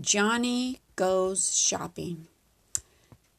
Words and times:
Johnny 0.00 0.80
Goes 0.96 1.56
Shopping. 1.56 2.26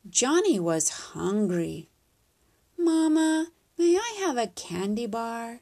Johnny 0.09 0.57
was 0.57 1.11
hungry. 1.11 1.89
Mama, 2.77 3.47
may 3.77 3.97
I 3.97 4.15
have 4.19 4.37
a 4.37 4.47
candy 4.47 5.05
bar? 5.05 5.59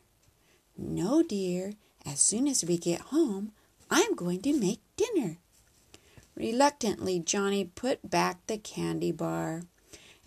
No, 0.78 1.24
dear. 1.24 1.74
As 2.06 2.20
soon 2.20 2.48
as 2.48 2.64
we 2.64 2.78
get 2.78 3.02
home, 3.02 3.54
I'm 3.90 4.14
going 4.14 4.44
to 4.44 4.54
make 4.54 4.82
dinner. 4.96 5.38
Reluctantly, 6.36 7.20
Johnny 7.20 7.66
put 7.66 8.08
back 8.08 8.46
the 8.46 8.60
candy 8.60 9.12
bar. 9.12 9.64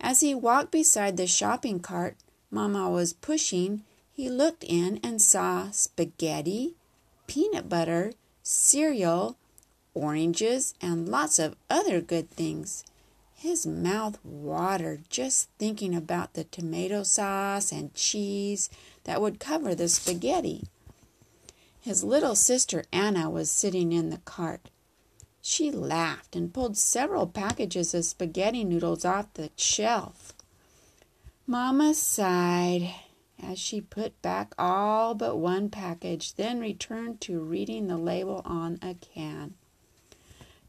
As 0.01 0.19
he 0.19 0.35
walked 0.35 0.71
beside 0.71 1.15
the 1.15 1.27
shopping 1.27 1.79
cart 1.79 2.17
Mama 2.51 2.89
was 2.89 3.13
pushing, 3.13 3.83
he 4.11 4.29
looked 4.29 4.65
in 4.65 4.99
and 5.01 5.21
saw 5.21 5.71
spaghetti, 5.71 6.75
peanut 7.25 7.69
butter, 7.69 8.11
cereal, 8.43 9.37
oranges, 9.97 10.73
and 10.81 11.09
lots 11.09 11.39
of 11.39 11.55
other 11.69 12.01
good 12.01 12.29
things. 12.29 12.83
His 13.33 13.65
mouth 13.65 14.17
watered 14.23 15.09
just 15.09 15.49
thinking 15.59 15.95
about 15.95 16.33
the 16.33 16.43
tomato 16.43 17.03
sauce 17.03 17.71
and 17.71 17.93
cheese 17.93 18.69
that 19.03 19.21
would 19.21 19.39
cover 19.39 19.75
the 19.75 19.87
spaghetti. 19.87 20.63
His 21.79 22.03
little 22.03 22.35
sister 22.35 22.83
Anna 22.91 23.29
was 23.29 23.49
sitting 23.49 23.91
in 23.91 24.09
the 24.09 24.17
cart. 24.17 24.69
She 25.41 25.71
laughed 25.71 26.35
and 26.35 26.53
pulled 26.53 26.77
several 26.77 27.27
packages 27.27 27.93
of 27.93 28.05
spaghetti 28.05 28.63
noodles 28.63 29.05
off 29.05 29.33
the 29.33 29.51
shelf. 29.55 30.33
Mamma 31.45 31.93
sighed 31.93 32.93
as 33.41 33.59
she 33.59 33.79
put 33.79 34.19
back 34.21 34.53
all 34.57 35.13
but 35.13 35.37
one 35.37 35.69
package, 35.69 36.33
then 36.33 36.59
returned 36.59 37.21
to 37.21 37.39
reading 37.39 37.87
the 37.87 37.97
label 37.97 38.41
on 38.45 38.79
a 38.81 38.95
can. 38.95 39.53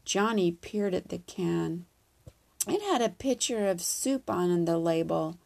Johnny 0.09 0.51
peered 0.51 0.95
at 0.95 1.09
the 1.09 1.19
can. 1.19 1.85
It 2.67 2.81
had 2.81 2.99
a 2.99 3.09
picture 3.09 3.67
of 3.67 3.79
soup 3.79 4.27
on 4.27 4.65
the 4.65 4.79
label. 4.79 5.37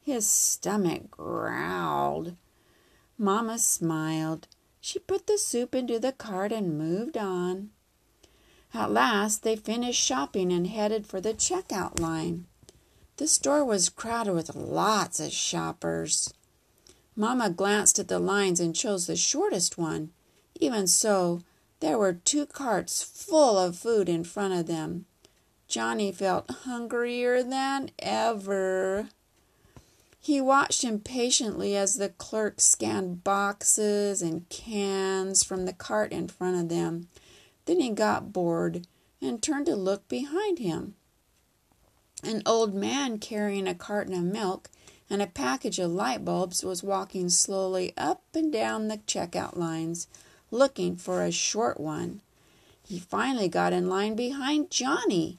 His 0.00 0.26
stomach 0.26 1.10
growled. 1.10 2.34
Mamma 3.18 3.58
smiled. 3.58 4.48
She 4.80 4.98
put 5.00 5.26
the 5.26 5.36
soup 5.36 5.74
into 5.74 5.98
the 5.98 6.12
cart 6.12 6.50
and 6.50 6.78
moved 6.78 7.18
on. 7.18 7.68
At 8.72 8.90
last 8.90 9.42
they 9.42 9.54
finished 9.54 10.02
shopping 10.02 10.50
and 10.50 10.66
headed 10.66 11.06
for 11.06 11.20
the 11.20 11.34
checkout 11.34 12.00
line. 12.00 12.46
The 13.18 13.28
store 13.28 13.66
was 13.66 13.90
crowded 13.90 14.32
with 14.32 14.56
lots 14.56 15.20
of 15.20 15.30
shoppers. 15.30 16.32
Mamma 17.14 17.50
glanced 17.50 17.98
at 17.98 18.08
the 18.08 18.18
lines 18.18 18.60
and 18.60 18.74
chose 18.74 19.08
the 19.08 19.16
shortest 19.16 19.76
one. 19.76 20.12
Even 20.58 20.86
so, 20.86 21.42
there 21.80 21.98
were 21.98 22.14
two 22.14 22.46
carts 22.46 23.02
full 23.02 23.58
of 23.58 23.78
food 23.78 24.08
in 24.08 24.24
front 24.24 24.54
of 24.54 24.66
them. 24.66 25.06
Johnny 25.68 26.12
felt 26.12 26.50
hungrier 26.50 27.42
than 27.42 27.90
ever. 27.98 29.08
He 30.20 30.40
watched 30.40 30.84
impatiently 30.84 31.76
as 31.76 31.94
the 31.94 32.08
clerk 32.08 32.60
scanned 32.60 33.22
boxes 33.22 34.22
and 34.22 34.48
cans 34.48 35.44
from 35.44 35.66
the 35.66 35.72
cart 35.72 36.12
in 36.12 36.28
front 36.28 36.56
of 36.56 36.68
them. 36.68 37.08
Then 37.66 37.80
he 37.80 37.90
got 37.90 38.32
bored 38.32 38.86
and 39.20 39.42
turned 39.42 39.66
to 39.66 39.76
look 39.76 40.08
behind 40.08 40.58
him. 40.58 40.94
An 42.22 42.42
old 42.46 42.74
man 42.74 43.18
carrying 43.18 43.68
a 43.68 43.74
carton 43.74 44.14
of 44.14 44.24
milk 44.24 44.70
and 45.08 45.22
a 45.22 45.26
package 45.26 45.78
of 45.78 45.90
light 45.90 46.24
bulbs 46.24 46.64
was 46.64 46.82
walking 46.82 47.28
slowly 47.28 47.92
up 47.96 48.22
and 48.34 48.52
down 48.52 48.88
the 48.88 48.98
checkout 48.98 49.56
lines 49.56 50.08
looking 50.56 50.96
for 50.96 51.22
a 51.22 51.30
short 51.30 51.78
one. 51.78 52.22
He 52.82 52.98
finally 52.98 53.48
got 53.48 53.72
in 53.72 53.88
line 53.88 54.16
behind 54.16 54.70
Johnny. 54.70 55.38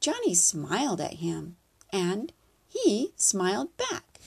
Johnny 0.00 0.34
smiled 0.34 1.00
at 1.00 1.14
him, 1.14 1.56
and 1.92 2.32
he 2.68 3.12
smiled 3.16 3.76
back. 3.76 4.18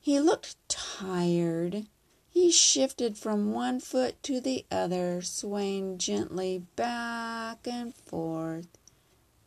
He 0.00 0.18
looked 0.18 0.56
tired. 0.68 1.86
He 2.28 2.50
shifted 2.50 3.18
from 3.18 3.52
one 3.52 3.80
foot 3.80 4.22
to 4.24 4.40
the 4.40 4.64
other, 4.70 5.20
swaying 5.22 5.98
gently 5.98 6.64
back 6.74 7.66
and 7.66 7.94
forth, 7.94 8.68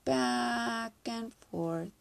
back 0.06 0.94
and 1.06 1.34
forth. 1.34 1.92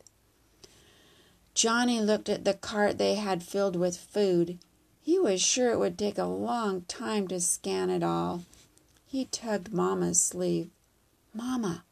Johnny 1.55 2.01
looked 2.01 2.29
at 2.29 2.45
the 2.45 2.55
cart 2.55 2.99
they 2.99 3.15
had 3.15 3.43
filled 3.43 3.77
with 3.77 3.97
food. 3.97 4.59
He 5.05 5.19
was 5.19 5.43
sure 5.43 5.73
it 5.73 5.81
would 5.81 5.99
take 5.99 6.17
a 6.17 6.25
long 6.25 6.83
time 6.83 7.27
to 7.29 7.41
scan 7.41 7.91
it 7.91 8.05
all. 8.05 8.45
He 9.05 9.25
tugged 9.25 9.73
Mamma's 9.73 10.21
sleeve. 10.21 10.71
Mamma, 11.35 11.85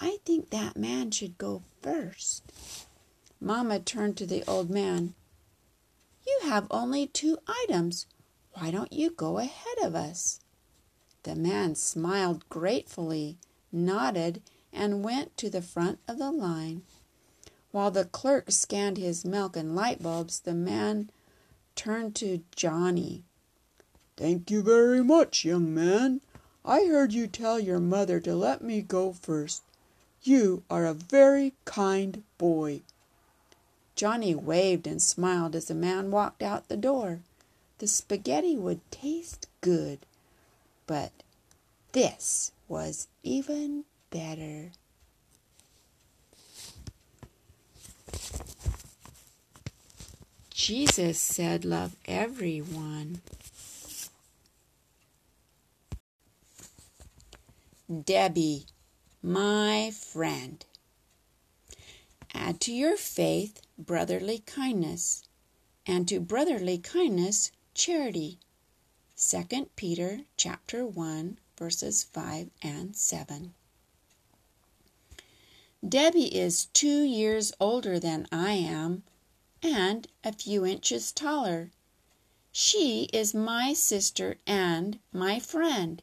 I 0.00 0.20
think 0.24 0.48
that 0.48 0.74
man 0.74 1.10
should 1.10 1.36
go 1.36 1.62
first. 1.82 2.42
Mamma 3.40 3.78
turned 3.78 4.16
to 4.16 4.26
the 4.26 4.42
old 4.48 4.70
man. 4.70 5.12
You 6.26 6.40
have 6.44 6.66
only 6.70 7.06
two 7.06 7.36
items. 7.46 8.06
Why 8.54 8.70
don't 8.70 8.92
you 8.92 9.10
go 9.10 9.36
ahead 9.38 9.78
of 9.82 9.94
us? 9.94 10.40
The 11.24 11.34
man 11.34 11.74
smiled 11.74 12.48
gratefully, 12.48 13.36
nodded, 13.70 14.40
and 14.72 15.04
went 15.04 15.36
to 15.36 15.50
the 15.50 15.60
front 15.60 15.98
of 16.08 16.18
the 16.18 16.30
line. 16.30 16.82
While 17.70 17.90
the 17.90 18.06
clerk 18.06 18.50
scanned 18.50 18.96
his 18.96 19.26
milk 19.26 19.56
and 19.56 19.76
light 19.76 20.02
bulbs, 20.02 20.40
the 20.40 20.54
man 20.54 21.10
turned 21.80 22.14
to 22.14 22.42
Johnny. 22.54 23.22
Thank 24.14 24.50
you 24.50 24.60
very 24.60 25.02
much, 25.02 25.46
young 25.46 25.72
man. 25.72 26.20
I 26.62 26.84
heard 26.84 27.14
you 27.14 27.26
tell 27.26 27.58
your 27.58 27.80
mother 27.80 28.20
to 28.20 28.34
let 28.34 28.62
me 28.62 28.82
go 28.82 29.14
first. 29.14 29.62
You 30.22 30.62
are 30.68 30.84
a 30.84 30.92
very 30.92 31.54
kind 31.64 32.22
boy. 32.36 32.82
Johnny 33.96 34.34
waved 34.34 34.86
and 34.86 35.00
smiled 35.00 35.56
as 35.56 35.68
the 35.68 35.74
man 35.74 36.10
walked 36.10 36.42
out 36.42 36.68
the 36.68 36.76
door. 36.76 37.20
The 37.78 37.86
spaghetti 37.86 38.58
would 38.58 38.82
taste 38.90 39.46
good, 39.62 40.00
but 40.86 41.12
this 41.92 42.52
was 42.68 43.08
even 43.22 43.84
better. 44.10 44.72
Jesus 50.62 51.18
said, 51.18 51.64
Love 51.64 51.96
everyone. 52.04 53.22
Debbie, 58.04 58.66
my 59.22 59.90
friend. 59.90 60.62
Add 62.34 62.60
to 62.60 62.74
your 62.74 62.98
faith 62.98 63.62
brotherly 63.78 64.40
kindness, 64.40 65.22
and 65.86 66.06
to 66.08 66.20
brotherly 66.20 66.76
kindness 66.76 67.52
charity. 67.72 68.38
2 69.16 69.70
Peter 69.76 70.20
chapter 70.36 70.84
1 70.84 71.38
verses 71.58 72.04
5 72.04 72.50
and 72.62 72.94
7. 72.94 73.54
Debbie 75.88 76.36
is 76.36 76.66
2 76.66 77.02
years 77.02 77.50
older 77.58 77.98
than 77.98 78.26
I 78.30 78.52
am 78.52 79.04
and 79.62 80.08
a 80.24 80.32
few 80.32 80.64
inches 80.64 81.12
taller. 81.12 81.70
She 82.52 83.04
is 83.12 83.34
my 83.34 83.72
sister 83.72 84.38
and 84.46 84.98
my 85.12 85.38
friend. 85.38 86.02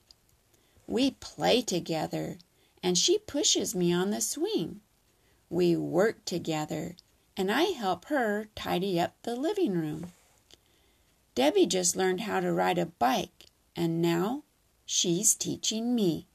We 0.88 1.12
play 1.12 1.62
together, 1.62 2.38
and 2.82 2.98
she 2.98 3.18
pushes 3.18 3.76
me 3.76 3.92
on 3.92 4.12
the 4.12 4.22
swing. 4.22 4.82
We 5.50 5.76
work 5.76 6.24
together, 6.24 6.96
and 7.36 7.52
I 7.52 7.64
help 7.64 8.06
her 8.06 8.48
tidy 8.56 9.00
up 9.00 9.16
the 9.24 9.36
living 9.36 9.74
room. 9.74 10.14
Debbie 11.36 11.66
just 11.66 11.96
learned 11.96 12.22
how 12.22 12.40
to 12.40 12.54
ride 12.54 12.78
a 12.78 12.86
bike, 12.86 13.48
and 13.76 14.02
now 14.02 14.44
she's 14.86 15.36
teaching 15.36 15.94
me. 15.94 16.28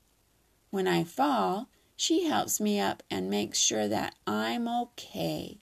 When 0.70 0.86
I 0.86 1.04
fall, 1.04 1.68
she 1.96 2.24
helps 2.26 2.60
me 2.60 2.78
up 2.78 3.02
and 3.10 3.30
makes 3.30 3.58
sure 3.58 3.88
that 3.88 4.14
I'm 4.26 4.68
okay. 4.68 5.58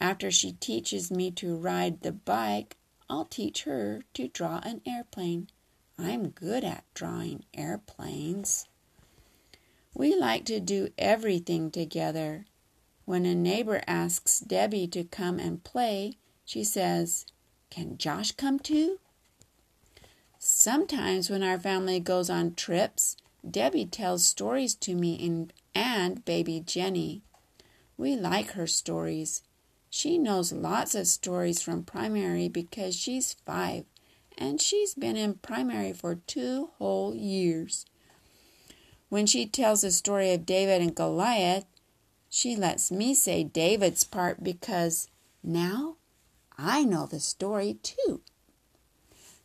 After 0.00 0.30
she 0.30 0.52
teaches 0.52 1.10
me 1.10 1.30
to 1.32 1.56
ride 1.56 2.02
the 2.02 2.12
bike, 2.12 2.76
I'll 3.08 3.24
teach 3.24 3.64
her 3.64 4.02
to 4.14 4.28
draw 4.28 4.60
an 4.64 4.80
airplane. 4.86 5.48
I'm 5.98 6.30
good 6.30 6.64
at 6.64 6.84
drawing 6.94 7.44
airplanes. 7.54 8.66
We 9.94 10.16
like 10.16 10.44
to 10.46 10.58
do 10.58 10.88
everything 10.98 11.70
together. 11.70 12.46
When 13.04 13.26
a 13.26 13.34
neighbor 13.34 13.82
asks 13.86 14.40
Debbie 14.40 14.88
to 14.88 15.04
come 15.04 15.38
and 15.38 15.62
play, 15.62 16.18
she 16.44 16.64
says, 16.64 17.26
Can 17.70 17.96
Josh 17.96 18.32
come 18.32 18.58
too? 18.58 18.98
Sometimes 20.38 21.30
when 21.30 21.42
our 21.42 21.58
family 21.58 22.00
goes 22.00 22.28
on 22.28 22.54
trips, 22.54 23.16
Debbie 23.48 23.86
tells 23.86 24.26
stories 24.26 24.74
to 24.76 24.94
me 24.94 25.48
and 25.74 26.24
baby 26.24 26.60
Jenny. 26.60 27.22
We 27.96 28.16
like 28.16 28.52
her 28.52 28.66
stories. 28.66 29.42
She 29.96 30.18
knows 30.18 30.50
lots 30.50 30.96
of 30.96 31.06
stories 31.06 31.62
from 31.62 31.84
primary 31.84 32.48
because 32.48 32.96
she's 32.96 33.34
five 33.46 33.84
and 34.36 34.60
she's 34.60 34.92
been 34.92 35.16
in 35.16 35.34
primary 35.34 35.92
for 35.92 36.16
two 36.16 36.70
whole 36.78 37.14
years. 37.14 37.86
When 39.08 39.24
she 39.24 39.46
tells 39.46 39.82
the 39.82 39.92
story 39.92 40.32
of 40.32 40.46
David 40.46 40.82
and 40.82 40.96
Goliath, 40.96 41.66
she 42.28 42.56
lets 42.56 42.90
me 42.90 43.14
say 43.14 43.44
David's 43.44 44.02
part 44.02 44.42
because 44.42 45.10
now 45.44 45.94
I 46.58 46.82
know 46.82 47.06
the 47.06 47.20
story 47.20 47.74
too. 47.80 48.20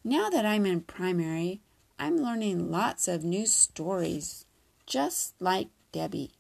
Now 0.03 0.31
that 0.31 0.47
I'm 0.47 0.65
in 0.65 0.81
primary, 0.81 1.61
I'm 1.99 2.17
learning 2.17 2.71
lots 2.71 3.07
of 3.07 3.23
new 3.23 3.45
stories, 3.45 4.47
just 4.87 5.39
like 5.39 5.67
Debbie. 5.91 6.31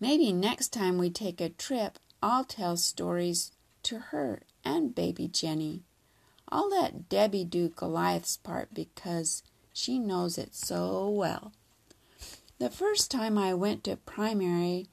Maybe 0.00 0.32
next 0.32 0.72
time 0.72 0.96
we 0.96 1.10
take 1.10 1.42
a 1.42 1.50
trip, 1.50 1.98
I'll 2.22 2.44
tell 2.44 2.76
stories 2.76 3.52
to 3.84 3.98
her 3.98 4.42
and 4.64 4.94
baby 4.94 5.28
Jenny. 5.28 5.82
I'll 6.48 6.68
let 6.68 7.08
Debbie 7.08 7.44
do 7.44 7.68
Goliath's 7.68 8.36
part 8.36 8.74
because 8.74 9.42
she 9.72 9.98
knows 9.98 10.36
it 10.36 10.54
so 10.54 11.08
well. 11.08 11.52
The 12.58 12.70
first 12.70 13.10
time 13.10 13.38
I 13.38 13.54
went 13.54 13.84
to 13.84 13.96
primary, 13.96 14.88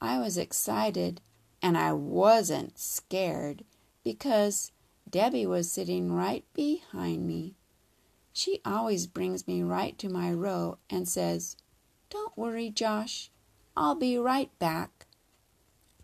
I 0.00 0.18
was 0.18 0.36
excited 0.36 1.20
and 1.62 1.78
I 1.78 1.92
wasn't 1.92 2.78
scared 2.78 3.64
because 4.02 4.72
Debbie 5.08 5.46
was 5.46 5.70
sitting 5.70 6.12
right 6.12 6.44
behind 6.54 7.26
me. 7.26 7.54
She 8.32 8.60
always 8.64 9.06
brings 9.06 9.46
me 9.46 9.62
right 9.62 9.96
to 9.98 10.08
my 10.08 10.32
row 10.32 10.78
and 10.90 11.06
says, 11.06 11.56
Don't 12.10 12.36
worry, 12.36 12.70
Josh. 12.70 13.30
I'll 13.76 13.94
be 13.94 14.18
right 14.18 14.50
back. 14.58 15.01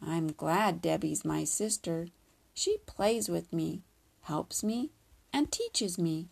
I'm 0.04 0.32
glad 0.32 0.80
Debbie's 0.80 1.24
my 1.24 1.44
sister. 1.44 2.08
She 2.54 2.78
plays 2.86 3.28
with 3.28 3.52
me, 3.52 3.82
helps 4.22 4.62
me, 4.62 4.90
and 5.32 5.50
teaches 5.50 5.98
me. 5.98 6.28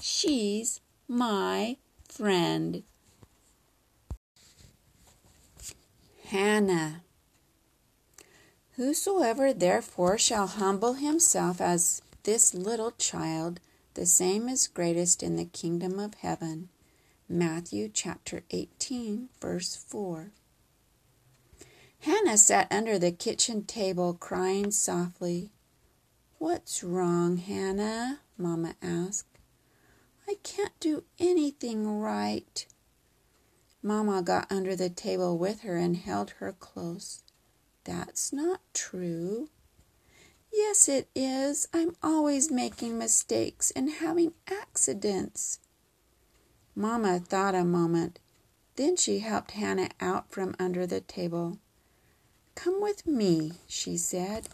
She's 0.00 0.80
my 1.08 1.76
friend. 2.08 2.82
Hannah. 6.26 7.02
Whosoever 8.76 9.52
therefore 9.52 10.18
shall 10.18 10.46
humble 10.46 10.94
himself 10.94 11.60
as 11.60 12.02
this 12.24 12.54
little 12.54 12.90
child, 12.92 13.60
the 13.94 14.06
same 14.06 14.48
is 14.48 14.66
greatest 14.66 15.22
in 15.22 15.36
the 15.36 15.44
kingdom 15.44 16.00
of 16.00 16.14
heaven. 16.14 16.70
Matthew 17.28 17.88
chapter 17.88 18.42
18, 18.50 19.28
verse 19.40 19.76
4. 19.76 20.32
Hannah 22.04 22.36
sat 22.36 22.70
under 22.70 22.98
the 22.98 23.12
kitchen 23.12 23.64
table 23.64 24.12
crying 24.12 24.70
softly. 24.72 25.52
What's 26.36 26.84
wrong, 26.84 27.38
Hannah? 27.38 28.20
Mamma 28.36 28.74
asked. 28.82 29.38
I 30.28 30.34
can't 30.42 30.78
do 30.80 31.04
anything 31.18 31.98
right. 31.98 32.66
Mamma 33.82 34.20
got 34.20 34.52
under 34.52 34.76
the 34.76 34.90
table 34.90 35.38
with 35.38 35.62
her 35.62 35.78
and 35.78 35.96
held 35.96 36.32
her 36.32 36.52
close. 36.52 37.22
That's 37.84 38.34
not 38.34 38.60
true. 38.74 39.48
Yes, 40.52 40.90
it 40.90 41.08
is. 41.14 41.68
I'm 41.72 41.96
always 42.02 42.50
making 42.50 42.98
mistakes 42.98 43.70
and 43.70 43.88
having 43.88 44.34
accidents. 44.46 45.58
Mamma 46.76 47.20
thought 47.20 47.54
a 47.54 47.64
moment. 47.64 48.18
Then 48.76 48.94
she 48.96 49.20
helped 49.20 49.52
Hannah 49.52 49.88
out 50.02 50.30
from 50.30 50.54
under 50.58 50.86
the 50.86 51.00
table. 51.00 51.60
Come 52.54 52.80
with 52.80 53.06
me, 53.06 53.52
she 53.66 53.96
said. 53.96 54.48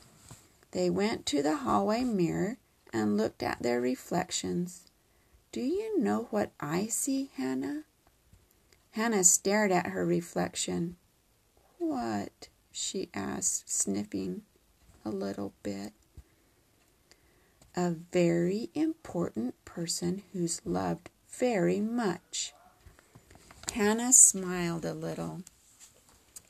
They 0.73 0.91
went 0.91 1.27
to 1.27 1.43
the 1.43 1.57
hallway 1.57 2.05
mirror 2.05 2.59
and 2.93 3.17
looked 3.17 3.43
at 3.43 3.63
their 3.63 3.81
reflections. 3.81 4.91
Do 5.53 5.61
you 5.61 5.99
know 5.99 6.29
what 6.31 6.53
I 6.61 6.87
see, 6.87 7.31
Hannah? 7.37 7.85
Hannah 8.93 9.25
stared 9.25 9.73
at 9.73 9.89
her 9.89 10.05
reflection. 10.05 10.97
What? 11.79 12.49
she 12.73 13.09
asked, 13.15 13.69
sniffing 13.69 14.43
a 15.05 15.11
little 15.11 15.53
bit. 15.63 15.93
A 17.77 17.91
very 17.91 18.71
important 18.75 19.55
person 19.65 20.23
who's 20.33 20.61
loved 20.65 21.11
very 21.29 21.81
much. 21.81 22.53
Hannah 23.73 24.13
smiled 24.13 24.85
a 24.85 24.95
little. 24.95 25.43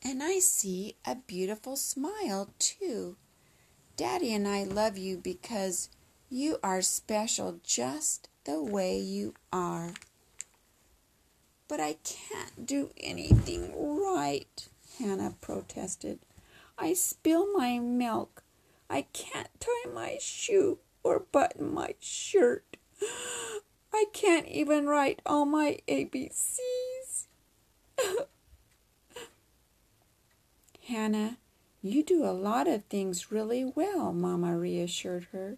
And 0.02 0.22
I 0.22 0.38
see 0.38 0.96
a 1.04 1.14
beautiful 1.14 1.76
smile, 1.76 2.54
too. 2.58 3.16
Daddy 3.96 4.32
and 4.32 4.48
I 4.48 4.64
love 4.64 4.96
you 4.96 5.18
because 5.18 5.90
you 6.30 6.58
are 6.62 6.80
special 6.80 7.60
just 7.62 8.28
the 8.44 8.62
way 8.62 8.98
you 8.98 9.34
are. 9.52 9.92
But 11.68 11.80
I 11.80 11.96
can't 12.02 12.64
do 12.64 12.90
anything 12.96 13.74
right, 13.76 14.68
Hannah 14.98 15.34
protested. 15.40 16.20
I 16.78 16.94
spill 16.94 17.52
my 17.52 17.78
milk. 17.78 18.42
I 18.88 19.02
can't 19.12 19.48
tie 19.60 19.90
my 19.92 20.16
shoe 20.18 20.78
or 21.02 21.26
button 21.30 21.74
my 21.74 21.94
shirt. 22.00 22.78
I 23.92 24.06
can't 24.14 24.46
even 24.46 24.86
write 24.86 25.20
all 25.26 25.44
my 25.44 25.78
ABCs. 25.86 27.26
Hannah, 30.90 31.38
you 31.82 32.02
do 32.02 32.24
a 32.24 32.34
lot 32.34 32.66
of 32.66 32.84
things 32.86 33.30
really 33.30 33.64
well, 33.64 34.12
Mamma 34.12 34.58
reassured 34.58 35.28
her. 35.30 35.56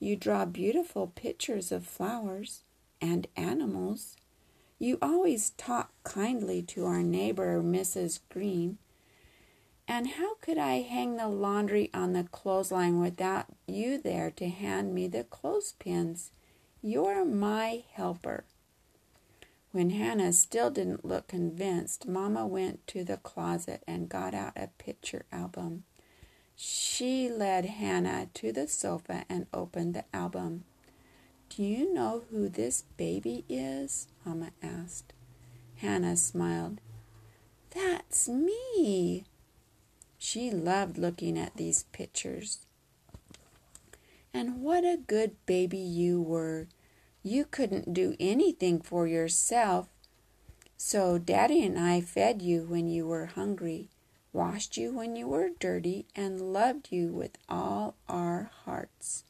You 0.00 0.16
draw 0.16 0.44
beautiful 0.44 1.06
pictures 1.06 1.70
of 1.70 1.86
flowers 1.86 2.64
and 3.00 3.28
animals. 3.36 4.16
You 4.80 4.98
always 5.00 5.50
talk 5.50 5.92
kindly 6.02 6.60
to 6.62 6.86
our 6.86 7.04
neighbor, 7.04 7.62
Mrs. 7.62 8.18
Green. 8.28 8.78
And 9.86 10.08
how 10.08 10.34
could 10.40 10.58
I 10.58 10.80
hang 10.80 11.16
the 11.16 11.28
laundry 11.28 11.88
on 11.94 12.12
the 12.12 12.24
clothesline 12.24 12.98
without 12.98 13.46
you 13.68 13.96
there 13.96 14.32
to 14.32 14.48
hand 14.48 14.92
me 14.92 15.06
the 15.06 15.22
clothespins? 15.22 16.32
You're 16.82 17.24
my 17.24 17.84
helper. 17.92 18.42
When 19.74 19.90
Hannah 19.90 20.32
still 20.32 20.70
didn't 20.70 21.04
look 21.04 21.26
convinced, 21.26 22.06
Mamma 22.06 22.46
went 22.46 22.86
to 22.86 23.02
the 23.02 23.16
closet 23.16 23.82
and 23.88 24.08
got 24.08 24.32
out 24.32 24.52
a 24.54 24.68
picture 24.78 25.24
album. 25.32 25.82
She 26.54 27.28
led 27.28 27.64
Hannah 27.64 28.28
to 28.34 28.52
the 28.52 28.68
sofa 28.68 29.24
and 29.28 29.48
opened 29.52 29.96
the 29.96 30.04
album. 30.14 30.62
Do 31.48 31.64
you 31.64 31.92
know 31.92 32.22
who 32.30 32.48
this 32.48 32.84
baby 32.96 33.44
is? 33.48 34.06
Mamma 34.24 34.50
asked. 34.62 35.12
Hannah 35.78 36.18
smiled. 36.18 36.80
That's 37.70 38.28
me. 38.28 39.24
She 40.16 40.52
loved 40.52 40.98
looking 40.98 41.36
at 41.36 41.56
these 41.56 41.82
pictures. 41.90 42.64
And 44.32 44.62
what 44.62 44.84
a 44.84 45.00
good 45.04 45.34
baby 45.46 45.78
you 45.78 46.22
were. 46.22 46.68
You 47.26 47.46
couldn't 47.46 47.94
do 47.94 48.14
anything 48.20 48.82
for 48.82 49.06
yourself. 49.06 49.88
So 50.76 51.16
Daddy 51.16 51.64
and 51.64 51.78
I 51.78 52.02
fed 52.02 52.42
you 52.42 52.64
when 52.64 52.86
you 52.86 53.06
were 53.06 53.26
hungry, 53.26 53.88
washed 54.34 54.76
you 54.76 54.92
when 54.92 55.16
you 55.16 55.26
were 55.26 55.48
dirty, 55.58 56.04
and 56.14 56.52
loved 56.52 56.88
you 56.90 57.08
with 57.08 57.38
all 57.48 57.94
our 58.10 58.50
hearts. 58.66 59.24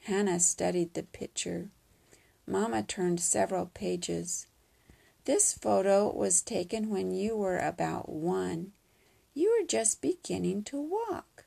Hannah 0.00 0.40
studied 0.40 0.92
the 0.92 1.04
picture. 1.04 1.70
Mamma 2.46 2.82
turned 2.82 3.20
several 3.20 3.66
pages. 3.66 4.46
This 5.24 5.54
photo 5.54 6.12
was 6.12 6.42
taken 6.42 6.90
when 6.90 7.12
you 7.12 7.34
were 7.34 7.58
about 7.58 8.10
one. 8.10 8.72
You 9.32 9.56
were 9.58 9.66
just 9.66 10.02
beginning 10.02 10.64
to 10.64 10.76
walk. 10.76 11.46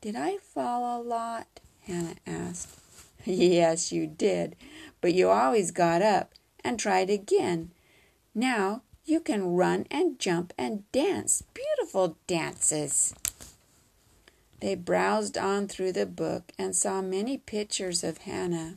Did 0.00 0.14
I 0.14 0.38
fall 0.38 1.00
a 1.00 1.02
lot? 1.02 1.60
Hannah 1.80 2.16
asked. 2.24 2.79
Yes, 3.24 3.92
you 3.92 4.06
did, 4.06 4.56
but 5.00 5.14
you 5.14 5.28
always 5.28 5.70
got 5.70 6.02
up 6.02 6.32
and 6.64 6.78
tried 6.78 7.10
again. 7.10 7.72
Now 8.34 8.82
you 9.04 9.20
can 9.20 9.54
run 9.54 9.86
and 9.90 10.18
jump 10.18 10.52
and 10.56 10.90
dance 10.92 11.42
beautiful 11.54 12.16
dances. 12.26 13.14
They 14.60 14.74
browsed 14.74 15.38
on 15.38 15.68
through 15.68 15.92
the 15.92 16.06
book 16.06 16.52
and 16.58 16.76
saw 16.76 17.00
many 17.00 17.38
pictures 17.38 18.04
of 18.04 18.18
Hannah. 18.18 18.76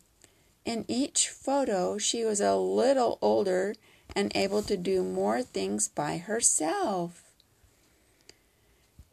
In 0.65 0.85
each 0.87 1.27
photo, 1.27 1.97
she 1.97 2.23
was 2.23 2.39
a 2.39 2.55
little 2.55 3.17
older 3.21 3.75
and 4.15 4.31
able 4.33 4.61
to 4.63 4.77
do 4.77 5.03
more 5.03 5.41
things 5.41 5.89
by 5.89 6.17
herself. 6.17 7.22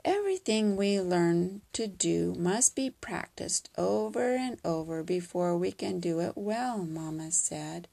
Everything 0.05 0.77
we 0.77 1.01
learn 1.01 1.61
to 1.75 1.87
do 1.87 2.35
must 2.39 2.75
be 2.75 2.91
practiced 2.91 3.69
over 3.77 4.35
and 4.35 4.59
over 4.65 5.03
before 5.03 5.57
we 5.57 5.73
can 5.73 6.01
do 6.01 6.21
it 6.21 6.33
well, 6.37 6.79
Mamma 6.79 7.31
said. 7.33 7.87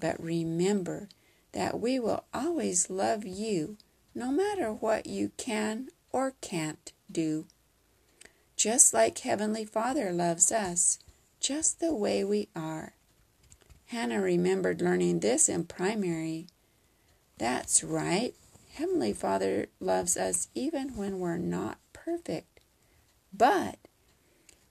But 0.00 0.20
remember 0.22 1.08
that 1.52 1.78
we 1.80 2.00
will 2.00 2.24
always 2.34 2.90
love 2.90 3.24
you 3.24 3.76
no 4.14 4.32
matter 4.32 4.72
what 4.72 5.06
you 5.06 5.30
can 5.36 5.88
or 6.10 6.34
can't 6.40 6.92
do. 7.10 7.46
Just 8.56 8.92
like 8.92 9.18
Heavenly 9.18 9.64
Father 9.64 10.10
loves 10.10 10.50
us, 10.50 10.98
just 11.38 11.78
the 11.78 11.94
way 11.94 12.24
we 12.24 12.48
are. 12.56 12.94
Hannah 13.86 14.20
remembered 14.20 14.82
learning 14.82 15.20
this 15.20 15.48
in 15.48 15.64
primary. 15.64 16.48
That's 17.38 17.84
right. 17.84 18.34
Heavenly 18.78 19.12
Father 19.12 19.66
loves 19.80 20.16
us 20.16 20.46
even 20.54 20.94
when 20.94 21.18
we're 21.18 21.36
not 21.36 21.78
perfect. 21.92 22.60
But 23.36 23.76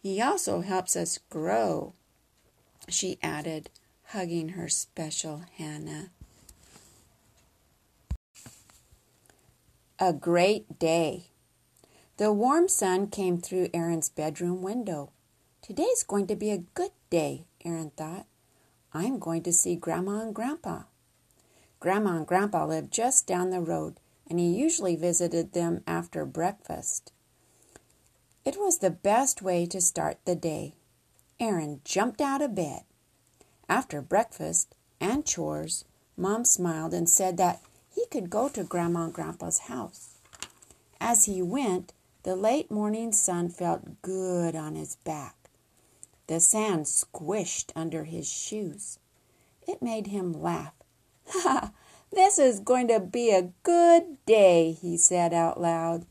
He 0.01 0.21
also 0.21 0.61
helps 0.61 0.95
us 0.95 1.19
grow, 1.29 1.93
she 2.87 3.19
added, 3.21 3.69
hugging 4.11 4.49
her 4.49 4.69
special 4.69 5.43
Hannah. 5.57 6.11
A 9.99 10.13
great 10.13 10.79
day. 10.79 11.25
The 12.15 12.31
warm 12.31 12.69
sun 12.69 13.07
came 13.07 13.39
through 13.39 13.71
Aaron's 13.73 14.07
bedroom 14.07 14.61
window. 14.61 15.11
Today's 15.61 16.03
going 16.03 16.27
to 16.27 16.35
be 16.37 16.51
a 16.51 16.63
good 16.75 16.91
day, 17.09 17.43
Aaron 17.65 17.89
thought. 17.89 18.25
I'm 18.93 19.19
going 19.19 19.43
to 19.43 19.51
see 19.51 19.75
Grandma 19.75 20.21
and 20.21 20.33
Grandpa. 20.33 20.83
Grandma 21.79 22.17
and 22.17 22.27
Grandpa 22.27 22.65
lived 22.65 22.91
just 22.91 23.27
down 23.27 23.49
the 23.49 23.61
road, 23.61 23.99
and 24.29 24.39
he 24.39 24.47
usually 24.47 24.95
visited 24.95 25.53
them 25.53 25.83
after 25.85 26.25
breakfast. 26.25 27.11
It 28.43 28.57
was 28.57 28.79
the 28.79 28.89
best 28.89 29.41
way 29.41 29.65
to 29.67 29.81
start 29.81 30.17
the 30.25 30.35
day. 30.35 30.75
Aaron 31.39 31.81
jumped 31.83 32.21
out 32.21 32.41
of 32.41 32.55
bed. 32.55 32.83
After 33.69 34.01
breakfast 34.01 34.75
and 34.99 35.25
chores, 35.25 35.85
Mom 36.15 36.45
smiled 36.45 36.93
and 36.93 37.09
said 37.09 37.37
that 37.37 37.61
he 37.93 38.05
could 38.07 38.29
go 38.29 38.49
to 38.49 38.63
Grandma 38.63 39.05
and 39.05 39.13
Grandpa's 39.13 39.59
house. 39.59 40.15
As 40.99 41.25
he 41.25 41.41
went, 41.41 41.93
the 42.23 42.35
late 42.35 42.71
morning 42.71 43.11
sun 43.11 43.49
felt 43.49 44.01
good 44.01 44.55
on 44.55 44.75
his 44.75 44.95
back. 44.95 45.35
The 46.27 46.39
sand 46.39 46.85
squished 46.85 47.71
under 47.75 48.05
his 48.05 48.27
shoes. 48.27 48.97
It 49.67 49.81
made 49.81 50.07
him 50.07 50.33
laugh 50.33 50.73
Ha! 51.29 51.71
This 52.09 52.39
is 52.39 52.61
going 52.61 52.87
to 52.87 53.01
be 53.01 53.31
a 53.31 53.51
good 53.63 54.25
day, 54.25 54.71
he 54.71 54.95
said 54.95 55.33
out 55.33 55.59
loud. 55.59 56.05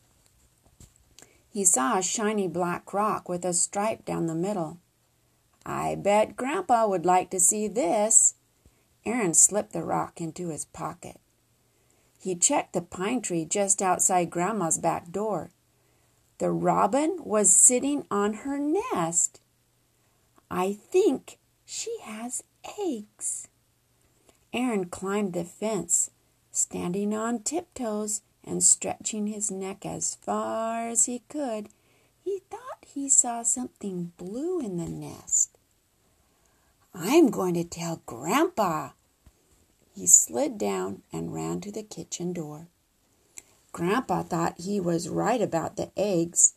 He 1.48 1.64
saw 1.64 1.96
a 1.96 2.02
shiny 2.02 2.48
black 2.48 2.92
rock 2.92 3.30
with 3.30 3.44
a 3.46 3.54
stripe 3.54 4.04
down 4.04 4.26
the 4.26 4.34
middle. 4.34 4.78
I 5.64 5.94
bet 5.94 6.36
Grandpa 6.36 6.86
would 6.86 7.06
like 7.06 7.30
to 7.30 7.40
see 7.40 7.66
this. 7.66 8.34
Aaron 9.06 9.32
slipped 9.32 9.72
the 9.72 9.82
rock 9.82 10.20
into 10.20 10.50
his 10.50 10.66
pocket. 10.66 11.18
He 12.20 12.34
checked 12.34 12.74
the 12.74 12.82
pine 12.82 13.22
tree 13.22 13.46
just 13.46 13.80
outside 13.80 14.30
Grandma's 14.30 14.78
back 14.78 15.10
door. 15.10 15.50
The 16.38 16.50
robin 16.50 17.20
was 17.24 17.50
sitting 17.50 18.04
on 18.10 18.34
her 18.44 18.58
nest. 18.58 19.40
I 20.50 20.74
think 20.74 21.38
she 21.64 21.96
has 22.02 22.44
eggs. 22.78 23.48
Aaron 24.56 24.86
climbed 24.86 25.34
the 25.34 25.44
fence, 25.44 26.10
standing 26.50 27.12
on 27.12 27.42
tiptoes 27.42 28.22
and 28.42 28.62
stretching 28.64 29.26
his 29.26 29.50
neck 29.50 29.84
as 29.84 30.14
far 30.14 30.88
as 30.88 31.04
he 31.04 31.22
could. 31.28 31.68
He 32.24 32.40
thought 32.50 32.86
he 32.86 33.10
saw 33.10 33.42
something 33.42 34.12
blue 34.16 34.58
in 34.60 34.78
the 34.78 34.88
nest. 34.88 35.58
I'm 36.94 37.28
going 37.30 37.52
to 37.52 37.64
tell 37.64 38.00
Grandpa. 38.06 38.92
He 39.94 40.06
slid 40.06 40.56
down 40.56 41.02
and 41.12 41.34
ran 41.34 41.60
to 41.60 41.70
the 41.70 41.82
kitchen 41.82 42.32
door. 42.32 42.68
Grandpa 43.72 44.22
thought 44.22 44.62
he 44.62 44.80
was 44.80 45.10
right 45.10 45.42
about 45.42 45.76
the 45.76 45.90
eggs. 45.98 46.54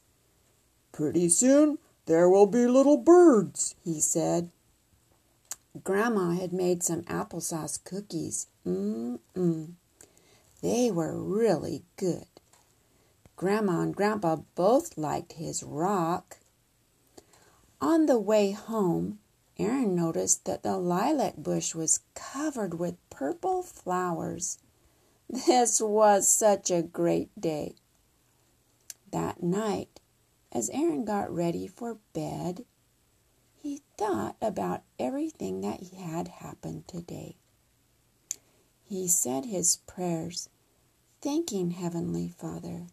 Pretty 0.93 1.27
soon 1.27 1.79
there 2.05 2.29
will 2.29 2.47
be 2.47 2.65
little 2.65 2.95
birds, 2.95 3.75
he 3.83 3.99
said. 3.99 4.51
Grandma 5.83 6.31
had 6.31 6.51
made 6.51 6.81
some 6.83 7.03
applesauce 7.03 7.83
cookies. 7.83 8.47
Mmm. 8.65 9.73
They 10.61 10.91
were 10.91 11.21
really 11.21 11.83
good. 11.95 12.25
Grandma 13.35 13.81
and 13.81 13.95
Grandpa 13.95 14.37
both 14.55 14.97
liked 14.97 15.33
his 15.33 15.63
rock. 15.63 16.39
On 17.79 18.07
the 18.07 18.19
way 18.19 18.51
home, 18.51 19.19
Aaron 19.57 19.95
noticed 19.95 20.45
that 20.45 20.63
the 20.63 20.77
lilac 20.77 21.37
bush 21.37 21.75
was 21.75 22.01
covered 22.15 22.79
with 22.79 22.97
purple 23.09 23.61
flowers. 23.61 24.57
This 25.29 25.79
was 25.79 26.27
such 26.27 26.71
a 26.71 26.81
great 26.81 27.29
day. 27.39 27.75
That 29.11 29.43
night, 29.43 29.99
as 30.51 30.69
Aaron 30.71 31.05
got 31.05 31.33
ready 31.33 31.67
for 31.67 31.99
bed, 32.13 32.65
thought 33.99 34.37
about 34.41 34.81
everything 34.97 35.59
that 35.59 35.83
had 35.91 36.29
happened 36.29 36.87
today. 36.87 37.35
He 38.85 39.09
said 39.09 39.43
his 39.43 39.75
prayers, 39.87 40.47
thanking 41.21 41.71
Heavenly 41.71 42.29
Father. 42.29 42.87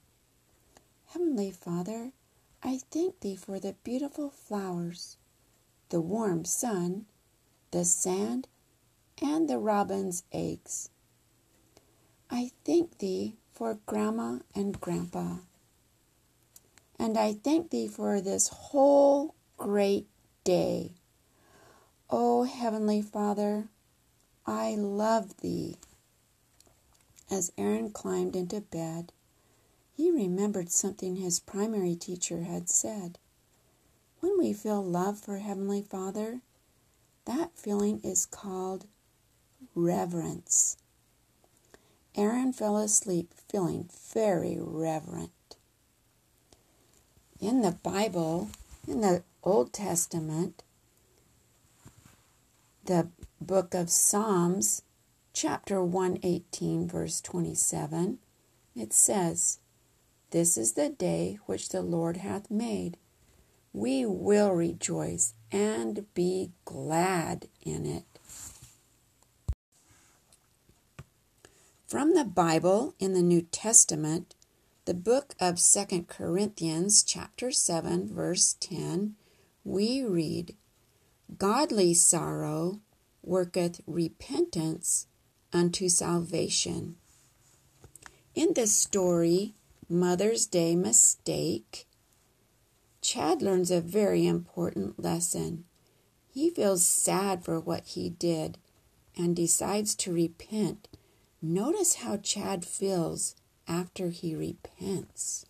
Heavenly 1.06 1.52
Father, 1.52 2.10
I 2.60 2.80
thank 2.90 3.20
Thee 3.20 3.36
for 3.36 3.60
the 3.60 3.76
beautiful 3.84 4.30
flowers, 4.30 5.16
the 5.90 6.00
warm 6.00 6.44
sun, 6.44 7.06
the 7.70 7.84
sand, 7.84 8.48
and 9.22 9.48
the 9.48 9.58
robin's 9.58 10.24
eggs. 10.32 10.90
I 12.28 12.50
thank 12.64 12.98
Thee 12.98 13.36
for 13.52 13.78
Grandma 13.86 14.40
and 14.56 14.80
Grandpa. 14.80 15.36
And 16.98 17.16
I 17.16 17.34
thank 17.34 17.70
Thee 17.70 17.86
for 17.86 18.20
this 18.20 18.48
whole 18.48 19.36
great 19.56 20.08
day. 20.42 20.95
O 22.08 22.44
Heavenly 22.44 23.02
Father, 23.02 23.66
I 24.46 24.76
love 24.76 25.38
Thee. 25.38 25.76
As 27.28 27.50
Aaron 27.58 27.90
climbed 27.90 28.36
into 28.36 28.60
bed, 28.60 29.12
he 29.92 30.12
remembered 30.12 30.70
something 30.70 31.16
his 31.16 31.40
primary 31.40 31.96
teacher 31.96 32.42
had 32.42 32.68
said. 32.68 33.18
When 34.20 34.38
we 34.38 34.52
feel 34.52 34.84
love 34.84 35.18
for 35.18 35.38
Heavenly 35.38 35.82
Father, 35.82 36.42
that 37.24 37.58
feeling 37.58 38.00
is 38.04 38.24
called 38.24 38.86
reverence. 39.74 40.76
Aaron 42.14 42.52
fell 42.52 42.76
asleep 42.78 43.34
feeling 43.48 43.90
very 44.12 44.56
reverent. 44.60 45.56
In 47.40 47.62
the 47.62 47.72
Bible, 47.72 48.50
in 48.86 49.00
the 49.00 49.24
Old 49.42 49.72
Testament, 49.72 50.62
the 52.86 53.08
book 53.40 53.74
of 53.74 53.90
Psalms, 53.90 54.82
chapter 55.32 55.82
118, 55.82 56.86
verse 56.86 57.20
27, 57.20 58.18
it 58.76 58.92
says, 58.92 59.58
This 60.30 60.56
is 60.56 60.74
the 60.74 60.88
day 60.88 61.40
which 61.46 61.70
the 61.70 61.82
Lord 61.82 62.18
hath 62.18 62.48
made. 62.48 62.96
We 63.72 64.06
will 64.06 64.52
rejoice 64.52 65.34
and 65.50 66.06
be 66.14 66.52
glad 66.64 67.48
in 67.60 67.86
it. 67.86 68.04
From 71.88 72.14
the 72.14 72.24
Bible 72.24 72.94
in 73.00 73.14
the 73.14 73.22
New 73.22 73.42
Testament, 73.42 74.36
the 74.84 74.94
book 74.94 75.34
of 75.40 75.58
Second 75.58 76.06
Corinthians, 76.06 77.02
chapter 77.02 77.50
7, 77.50 78.14
verse 78.14 78.54
10, 78.60 79.16
we 79.64 80.04
read, 80.04 80.54
Godly 81.38 81.92
sorrow 81.94 82.80
worketh 83.22 83.80
repentance 83.86 85.06
unto 85.52 85.88
salvation. 85.88 86.96
In 88.34 88.52
the 88.54 88.66
story, 88.66 89.54
Mother's 89.88 90.46
Day 90.46 90.76
Mistake, 90.76 91.86
Chad 93.00 93.40
learns 93.42 93.70
a 93.70 93.80
very 93.80 94.26
important 94.26 95.02
lesson. 95.02 95.64
He 96.28 96.50
feels 96.50 96.86
sad 96.86 97.44
for 97.44 97.58
what 97.58 97.86
he 97.86 98.10
did 98.10 98.58
and 99.16 99.34
decides 99.34 99.94
to 99.96 100.12
repent. 100.12 100.88
Notice 101.40 101.96
how 101.96 102.16
Chad 102.18 102.64
feels 102.64 103.36
after 103.68 104.10
he 104.10 104.34
repents. 104.34 105.46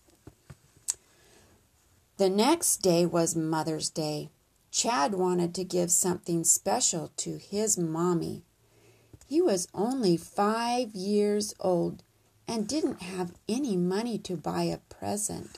The 2.18 2.30
next 2.30 2.78
day 2.78 3.04
was 3.04 3.36
Mother's 3.36 3.90
Day. 3.90 4.30
Chad 4.76 5.14
wanted 5.14 5.54
to 5.54 5.64
give 5.64 5.90
something 5.90 6.44
special 6.44 7.10
to 7.16 7.38
his 7.38 7.78
mommy. 7.78 8.42
He 9.26 9.40
was 9.40 9.68
only 9.72 10.18
five 10.18 10.94
years 10.94 11.54
old 11.58 12.02
and 12.46 12.68
didn't 12.68 13.00
have 13.00 13.32
any 13.48 13.74
money 13.78 14.18
to 14.18 14.36
buy 14.36 14.64
a 14.64 14.76
present. 14.76 15.56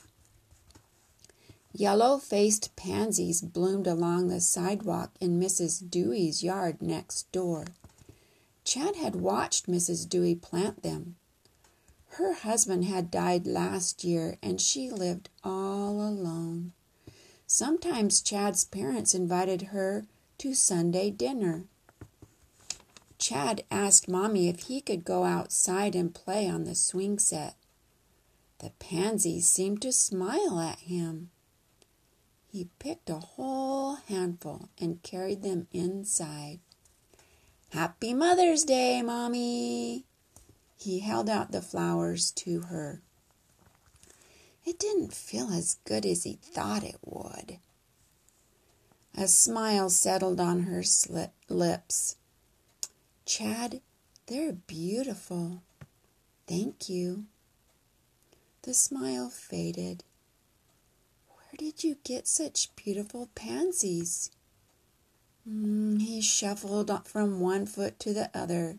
Yellow 1.73 2.17
faced 2.17 2.73
pansies 2.77 3.41
bloomed 3.41 3.87
along 3.87 4.29
the 4.29 4.39
sidewalk 4.39 5.11
in 5.19 5.37
Mrs. 5.37 5.89
Dewey's 5.89 6.41
yard 6.41 6.81
next 6.81 7.29
door. 7.33 7.65
Chad 8.63 8.95
had 8.95 9.17
watched 9.17 9.67
Mrs. 9.67 10.07
Dewey 10.07 10.35
plant 10.35 10.81
them. 10.81 11.17
Her 12.11 12.35
husband 12.35 12.85
had 12.85 13.11
died 13.11 13.45
last 13.45 14.05
year 14.05 14.37
and 14.41 14.61
she 14.61 14.89
lived 14.89 15.27
all 15.43 16.01
alone. 16.01 16.71
Sometimes 17.51 18.21
Chad's 18.21 18.63
parents 18.63 19.15
invited 19.15 19.73
her 19.73 20.05
to 20.37 20.53
Sunday 20.53 21.09
dinner. 21.09 21.63
Chad 23.17 23.63
asked 23.71 24.07
Mommy 24.07 24.49
if 24.49 24.67
he 24.67 24.79
could 24.81 25.03
go 25.03 25.23
outside 25.23 25.95
and 25.95 26.13
play 26.13 26.47
on 26.47 26.65
the 26.65 26.75
swing 26.75 27.17
set. 27.17 27.55
The 28.59 28.69
pansies 28.77 29.47
seemed 29.47 29.81
to 29.81 29.91
smile 29.91 30.59
at 30.59 30.77
him. 30.81 31.31
He 32.51 32.69
picked 32.77 33.09
a 33.09 33.17
whole 33.17 33.95
handful 33.95 34.69
and 34.77 35.01
carried 35.01 35.41
them 35.41 35.65
inside. 35.71 36.59
Happy 37.71 38.13
Mother's 38.13 38.63
Day, 38.63 39.01
Mommy! 39.01 40.05
He 40.77 40.99
held 40.99 41.27
out 41.27 41.51
the 41.51 41.63
flowers 41.63 42.29
to 42.33 42.61
her. 42.61 43.01
It 44.65 44.79
didn't 44.79 45.13
feel 45.13 45.51
as 45.51 45.77
good 45.85 46.05
as 46.05 46.23
he 46.23 46.39
thought 46.41 46.83
it 46.83 46.97
would. 47.03 47.59
A 49.15 49.27
smile 49.27 49.89
settled 49.89 50.39
on 50.39 50.61
her 50.63 50.83
lips. 51.49 52.15
Chad, 53.25 53.81
they're 54.27 54.53
beautiful. 54.53 55.61
Thank 56.47 56.89
you. 56.89 57.25
The 58.63 58.73
smile 58.73 59.29
faded. 59.29 60.03
Where 61.27 61.57
did 61.57 61.83
you 61.83 61.97
get 62.03 62.27
such 62.27 62.75
beautiful 62.75 63.29
pansies? 63.35 64.31
Mm, 65.49 66.01
he 66.01 66.21
shuffled 66.21 66.91
from 67.07 67.39
one 67.39 67.65
foot 67.65 67.99
to 67.99 68.13
the 68.13 68.29
other. 68.33 68.77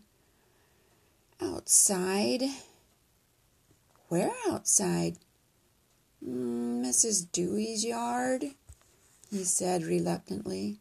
Outside. 1.41 2.43
Where 4.07 4.31
outside? 4.47 5.17
Mrs. 6.25 7.31
Dewey's 7.31 7.83
yard, 7.83 8.45
he 9.31 9.43
said 9.43 9.83
reluctantly. 9.83 10.79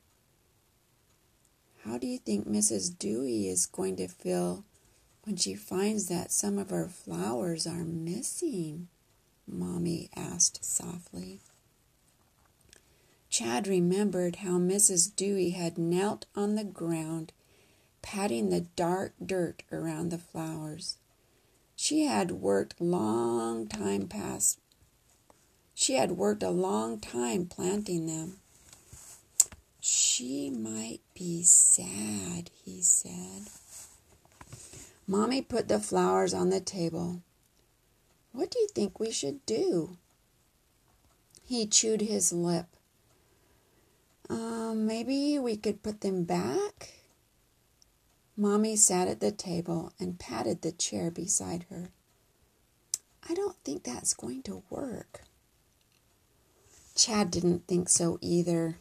How 1.84 1.96
do 1.96 2.06
you 2.06 2.18
think 2.18 2.46
Mrs. 2.46 2.96
Dewey 2.98 3.48
is 3.48 3.64
going 3.64 3.96
to 3.96 4.08
feel 4.08 4.64
when 5.24 5.36
she 5.36 5.54
finds 5.54 6.08
that 6.08 6.30
some 6.30 6.58
of 6.58 6.70
her 6.70 6.88
flowers 6.88 7.66
are 7.66 7.84
missing? 7.84 8.88
Mommy 9.46 10.10
asked 10.14 10.62
softly. 10.64 11.40
Chad 13.30 13.66
remembered 13.66 14.36
how 14.36 14.58
Mrs. 14.58 15.14
Dewey 15.14 15.50
had 15.50 15.78
knelt 15.78 16.26
on 16.36 16.54
the 16.54 16.64
ground, 16.64 17.32
patting 18.02 18.50
the 18.50 18.66
dark 18.76 19.14
dirt 19.24 19.62
around 19.72 20.10
the 20.10 20.18
flowers. 20.18 20.98
She 21.76 22.04
had 22.04 22.30
worked 22.32 22.80
long 22.80 23.66
time 23.68 24.06
past. 24.06 24.58
She 25.80 25.94
had 25.94 26.12
worked 26.12 26.42
a 26.42 26.50
long 26.50 27.00
time 27.00 27.46
planting 27.46 28.04
them. 28.04 28.36
She 29.80 30.50
might 30.50 31.00
be 31.14 31.42
sad, 31.42 32.50
he 32.62 32.82
said. 32.82 33.48
Mommy 35.06 35.40
put 35.40 35.68
the 35.68 35.80
flowers 35.80 36.34
on 36.34 36.50
the 36.50 36.60
table. 36.60 37.22
What 38.32 38.50
do 38.50 38.58
you 38.58 38.68
think 38.68 39.00
we 39.00 39.10
should 39.10 39.46
do? 39.46 39.96
He 41.46 41.66
chewed 41.66 42.02
his 42.02 42.30
lip. 42.30 42.66
Um, 44.28 44.86
maybe 44.86 45.38
we 45.38 45.56
could 45.56 45.82
put 45.82 46.02
them 46.02 46.24
back? 46.24 46.92
Mommy 48.36 48.76
sat 48.76 49.08
at 49.08 49.20
the 49.20 49.32
table 49.32 49.94
and 49.98 50.20
patted 50.20 50.60
the 50.60 50.72
chair 50.72 51.10
beside 51.10 51.64
her. 51.70 51.88
I 53.26 53.32
don't 53.32 53.56
think 53.64 53.84
that's 53.84 54.12
going 54.12 54.42
to 54.42 54.62
work. 54.68 55.22
Chad 57.00 57.30
didn't 57.30 57.66
think 57.66 57.88
so 57.88 58.18
either. 58.20 58.76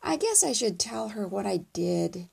I 0.00 0.14
guess 0.14 0.44
I 0.44 0.52
should 0.52 0.78
tell 0.78 1.08
her 1.08 1.26
what 1.26 1.46
I 1.46 1.64
did. 1.72 2.28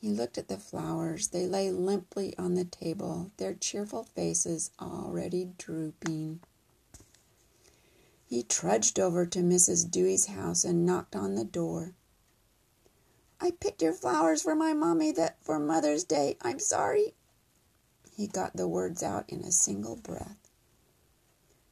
He 0.00 0.08
looked 0.08 0.36
at 0.36 0.48
the 0.48 0.56
flowers. 0.56 1.28
They 1.28 1.46
lay 1.46 1.70
limply 1.70 2.36
on 2.36 2.54
the 2.54 2.64
table, 2.64 3.30
their 3.36 3.54
cheerful 3.54 4.02
faces 4.02 4.72
already 4.80 5.50
drooping. 5.56 6.40
He 8.26 8.42
trudged 8.42 8.98
over 8.98 9.24
to 9.24 9.38
Mrs. 9.38 9.88
Dewey's 9.88 10.26
house 10.26 10.64
and 10.64 10.84
knocked 10.84 11.14
on 11.14 11.36
the 11.36 11.44
door. 11.44 11.94
I 13.40 13.52
picked 13.52 13.82
your 13.82 13.92
flowers 13.92 14.42
for 14.42 14.56
my 14.56 14.72
mommy 14.72 15.12
that 15.12 15.36
for 15.44 15.60
Mother's 15.60 16.02
Day. 16.02 16.36
I'm 16.42 16.58
sorry. 16.58 17.14
He 18.16 18.26
got 18.26 18.56
the 18.56 18.66
words 18.66 19.00
out 19.00 19.30
in 19.30 19.42
a 19.42 19.52
single 19.52 19.94
breath. 19.94 20.50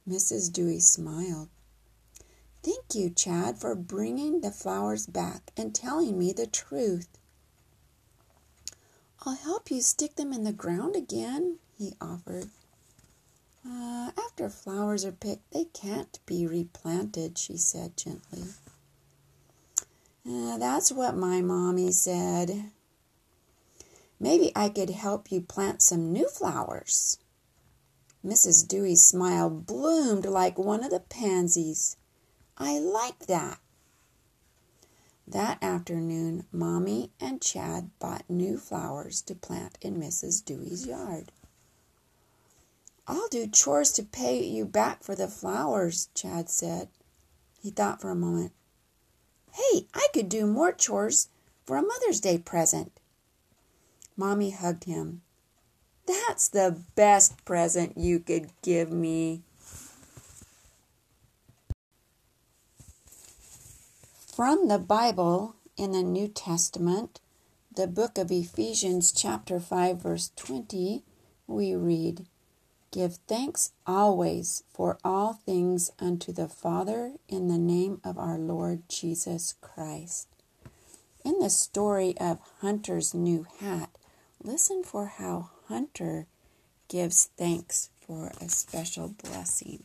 Mrs. 0.07 0.49
Dewey 0.49 0.79
smiled. 0.79 1.49
Thank 2.67 2.95
you, 2.95 3.09
Chad, 3.09 3.57
for 3.57 3.75
bringing 3.75 4.41
the 4.41 4.51
flowers 4.51 5.07
back 5.07 5.51
and 5.55 5.73
telling 5.73 6.19
me 6.19 6.33
the 6.33 6.45
truth. 6.45 7.07
I'll 9.25 9.37
help 9.37 9.71
you 9.71 9.79
stick 9.79 10.17
them 10.17 10.33
in 10.33 10.43
the 10.43 10.51
ground 10.51 10.97
again, 10.97 11.59
he 11.77 11.93
offered. 12.01 12.49
Uh, 13.65 14.11
after 14.17 14.49
flowers 14.49 15.05
are 15.05 15.13
picked, 15.13 15.49
they 15.51 15.63
can't 15.63 16.19
be 16.25 16.45
replanted, 16.45 17.37
she 17.37 17.55
said 17.55 17.95
gently. 17.95 18.43
Uh, 20.29 20.57
that's 20.57 20.91
what 20.91 21.15
my 21.15 21.41
mommy 21.41 21.93
said. 21.93 22.65
Maybe 24.19 24.51
I 24.57 24.67
could 24.67 24.89
help 24.89 25.31
you 25.31 25.39
plant 25.39 25.81
some 25.81 26.11
new 26.11 26.27
flowers. 26.27 27.17
Mrs. 28.25 28.67
Dewey's 28.67 29.03
smile 29.03 29.49
bloomed 29.49 30.25
like 30.25 30.59
one 30.59 30.83
of 30.83 30.91
the 30.91 30.99
pansies. 30.99 31.95
I 32.57 32.79
like 32.79 33.27
that. 33.27 33.59
That 35.27 35.61
afternoon, 35.61 36.45
Mommy 36.51 37.11
and 37.19 37.41
Chad 37.41 37.91
bought 37.99 38.23
new 38.29 38.57
flowers 38.57 39.21
to 39.23 39.35
plant 39.35 39.77
in 39.81 39.99
Mrs. 39.99 40.43
Dewey's 40.43 40.87
yard. 40.87 41.31
I'll 43.07 43.27
do 43.27 43.47
chores 43.47 43.91
to 43.93 44.03
pay 44.03 44.43
you 44.43 44.65
back 44.65 45.03
for 45.03 45.15
the 45.15 45.27
flowers, 45.27 46.09
Chad 46.13 46.49
said. 46.49 46.89
He 47.61 47.71
thought 47.71 48.01
for 48.01 48.09
a 48.09 48.15
moment. 48.15 48.53
Hey, 49.53 49.87
I 49.93 50.07
could 50.13 50.29
do 50.29 50.45
more 50.45 50.71
chores 50.71 51.29
for 51.65 51.77
a 51.77 51.81
Mother's 51.81 52.19
Day 52.19 52.37
present. 52.37 52.91
Mommy 54.15 54.51
hugged 54.51 54.85
him. 54.85 55.21
That's 56.05 56.47
the 56.47 56.81
best 56.95 57.43
present 57.43 57.97
you 57.97 58.19
could 58.19 58.49
give 58.61 58.91
me. 58.91 59.43
From 64.37 64.67
the 64.67 64.77
Bible 64.77 65.55
in 65.77 65.93
the 65.93 66.03
New 66.03 66.27
Testament, 66.27 67.19
the 67.75 67.87
book 67.87 68.19
of 68.19 68.31
Ephesians, 68.31 69.11
chapter 69.11 69.59
5, 69.59 69.99
verse 69.99 70.31
20, 70.35 71.01
we 71.47 71.73
read, 71.73 72.27
Give 72.91 73.15
thanks 73.27 73.71
always 73.87 74.63
for 74.71 74.99
all 75.03 75.33
things 75.33 75.91
unto 75.97 76.31
the 76.31 76.47
Father 76.47 77.13
in 77.27 77.47
the 77.47 77.57
name 77.57 77.99
of 78.03 78.19
our 78.19 78.37
Lord 78.37 78.87
Jesus 78.87 79.55
Christ. 79.59 80.27
In 81.25 81.39
the 81.39 81.49
story 81.49 82.15
of 82.19 82.39
Hunter's 82.61 83.15
new 83.15 83.47
hat, 83.59 83.89
listen 84.43 84.83
for 84.83 85.07
how 85.07 85.49
Hunter 85.67 86.27
gives 86.89 87.31
thanks 87.37 87.89
for 87.99 88.31
a 88.39 88.49
special 88.49 89.07
blessing. 89.07 89.83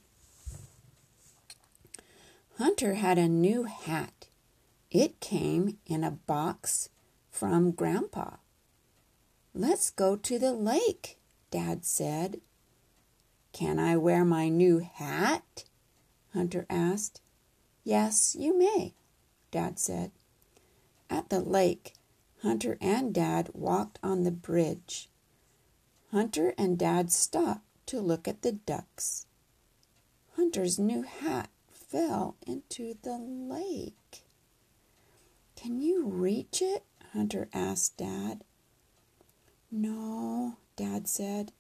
Hunter 2.59 2.97
had 2.97 3.17
a 3.17 3.29
new 3.29 3.63
hat 3.63 4.27
it 4.93 5.21
came 5.21 5.79
in 5.87 6.05
a 6.05 6.11
box 6.11 6.91
from 7.31 7.71
Grandpa. 7.71 8.37
Let's 9.55 9.91
go 9.91 10.17
to 10.17 10.39
the 10.39 10.53
lake, 10.53 11.19
Dad 11.51 11.87
said. 11.87 12.43
Can 13.53 13.79
I 13.79 13.97
wear 13.97 14.23
my 14.23 14.51
new 14.51 14.81
hat? 14.81 15.65
Hunter 16.35 16.67
asked. 16.69 17.23
Yes, 17.85 18.37
you 18.39 18.57
may, 18.57 18.95
Dad 19.51 19.79
said. 19.79 20.13
At 21.09 21.31
the 21.31 21.41
lake, 21.41 21.95
Hunter 22.43 22.77
and 22.81 23.15
Dad 23.15 23.51
walked 23.55 23.99
on 24.03 24.25
the 24.25 24.31
bridge. 24.31 25.09
Hunter 26.11 26.53
and 26.59 26.79
Dad 26.79 27.11
stopped 27.11 27.65
to 27.87 27.99
look 27.99 28.29
at 28.29 28.43
the 28.43 28.53
ducks. 28.53 29.27
Hunter's 30.37 30.79
new 30.79 31.03
hat 31.03 31.49
fell 31.71 32.37
into 32.47 32.95
the 33.03 33.17
lake. 33.19 34.23
Can 35.63 35.81
you 35.81 36.09
reach 36.09 36.61
it? 36.61 36.83
Hunter 37.13 37.49
asked 37.55 37.97
Dad. 37.97 38.43
No, 39.71 40.57
Dad 40.75 41.07
said. 41.07 41.53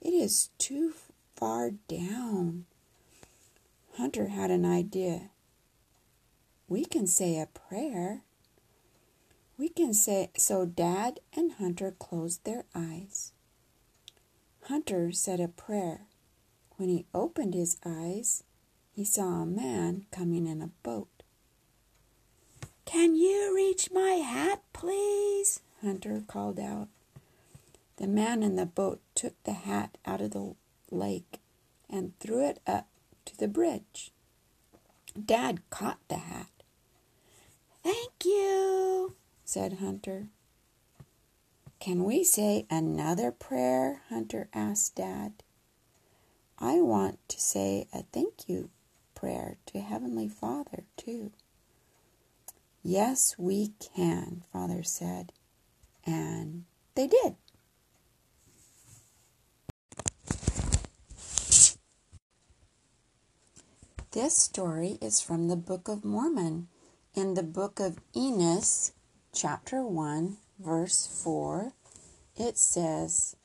It 0.00 0.14
is 0.14 0.48
too 0.56 0.94
far 1.36 1.72
down. 1.86 2.64
Hunter 3.98 4.28
had 4.28 4.50
an 4.50 4.64
idea. 4.64 5.28
We 6.68 6.86
can 6.86 7.06
say 7.06 7.38
a 7.38 7.44
prayer. 7.44 8.22
We 9.58 9.68
can 9.68 9.92
say 9.92 10.30
so 10.38 10.64
Dad 10.64 11.20
and 11.36 11.52
Hunter 11.52 11.90
closed 11.90 12.44
their 12.44 12.64
eyes. 12.74 13.32
Hunter 14.68 15.12
said 15.12 15.38
a 15.38 15.48
prayer. 15.48 16.06
When 16.78 16.88
he 16.88 17.04
opened 17.12 17.52
his 17.52 17.76
eyes, 17.84 18.42
he 18.90 19.04
saw 19.04 19.42
a 19.42 19.46
man 19.46 20.06
coming 20.10 20.46
in 20.46 20.62
a 20.62 20.70
boat. 20.82 21.19
Can 22.90 23.14
you 23.14 23.54
reach 23.54 23.92
my 23.92 24.14
hat, 24.14 24.62
please? 24.72 25.60
Hunter 25.80 26.24
called 26.26 26.58
out. 26.58 26.88
The 27.98 28.08
man 28.08 28.42
in 28.42 28.56
the 28.56 28.66
boat 28.66 29.00
took 29.14 29.40
the 29.44 29.52
hat 29.52 29.96
out 30.04 30.20
of 30.20 30.32
the 30.32 30.56
lake 30.90 31.38
and 31.88 32.18
threw 32.18 32.44
it 32.44 32.58
up 32.66 32.88
to 33.26 33.38
the 33.38 33.46
bridge. 33.46 34.10
Dad 35.24 35.60
caught 35.70 36.00
the 36.08 36.16
hat. 36.16 36.50
Thank 37.84 38.24
you, 38.24 39.14
said 39.44 39.74
Hunter. 39.74 40.26
Can 41.78 42.02
we 42.02 42.24
say 42.24 42.66
another 42.68 43.30
prayer? 43.30 44.02
Hunter 44.08 44.48
asked 44.52 44.96
Dad. 44.96 45.44
I 46.58 46.80
want 46.80 47.20
to 47.28 47.40
say 47.40 47.86
a 47.94 48.02
thank 48.12 48.48
you 48.48 48.70
prayer 49.14 49.58
to 49.66 49.78
Heavenly 49.78 50.28
Father, 50.28 50.82
too. 50.96 51.30
Yes, 52.82 53.34
we 53.38 53.72
can, 53.78 54.42
Father 54.52 54.82
said. 54.82 55.32
And 56.06 56.64
they 56.94 57.06
did. 57.06 57.36
This 64.12 64.36
story 64.36 64.98
is 65.00 65.20
from 65.20 65.48
the 65.48 65.56
Book 65.56 65.88
of 65.88 66.04
Mormon. 66.04 66.68
In 67.14 67.34
the 67.34 67.42
Book 67.42 67.78
of 67.78 67.98
Enos, 68.16 68.92
chapter 69.32 69.84
1, 69.84 70.38
verse 70.58 71.06
4, 71.22 71.72
it 72.36 72.56
says, 72.56 73.36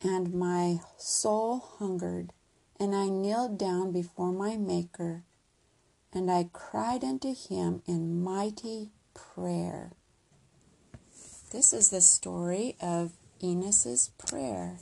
And 0.00 0.32
my 0.32 0.80
soul 0.96 1.58
hungered, 1.78 2.32
and 2.78 2.94
I 2.94 3.08
kneeled 3.08 3.58
down 3.58 3.92
before 3.92 4.32
my 4.32 4.56
Maker, 4.56 5.24
and 6.12 6.30
I 6.30 6.48
cried 6.52 7.04
unto 7.04 7.34
him 7.34 7.82
in 7.86 8.22
mighty 8.22 8.90
prayer. 9.14 9.92
This 11.52 11.72
is 11.72 11.90
the 11.90 12.00
story 12.00 12.76
of 12.80 13.12
Enos's 13.42 14.10
prayer. 14.18 14.78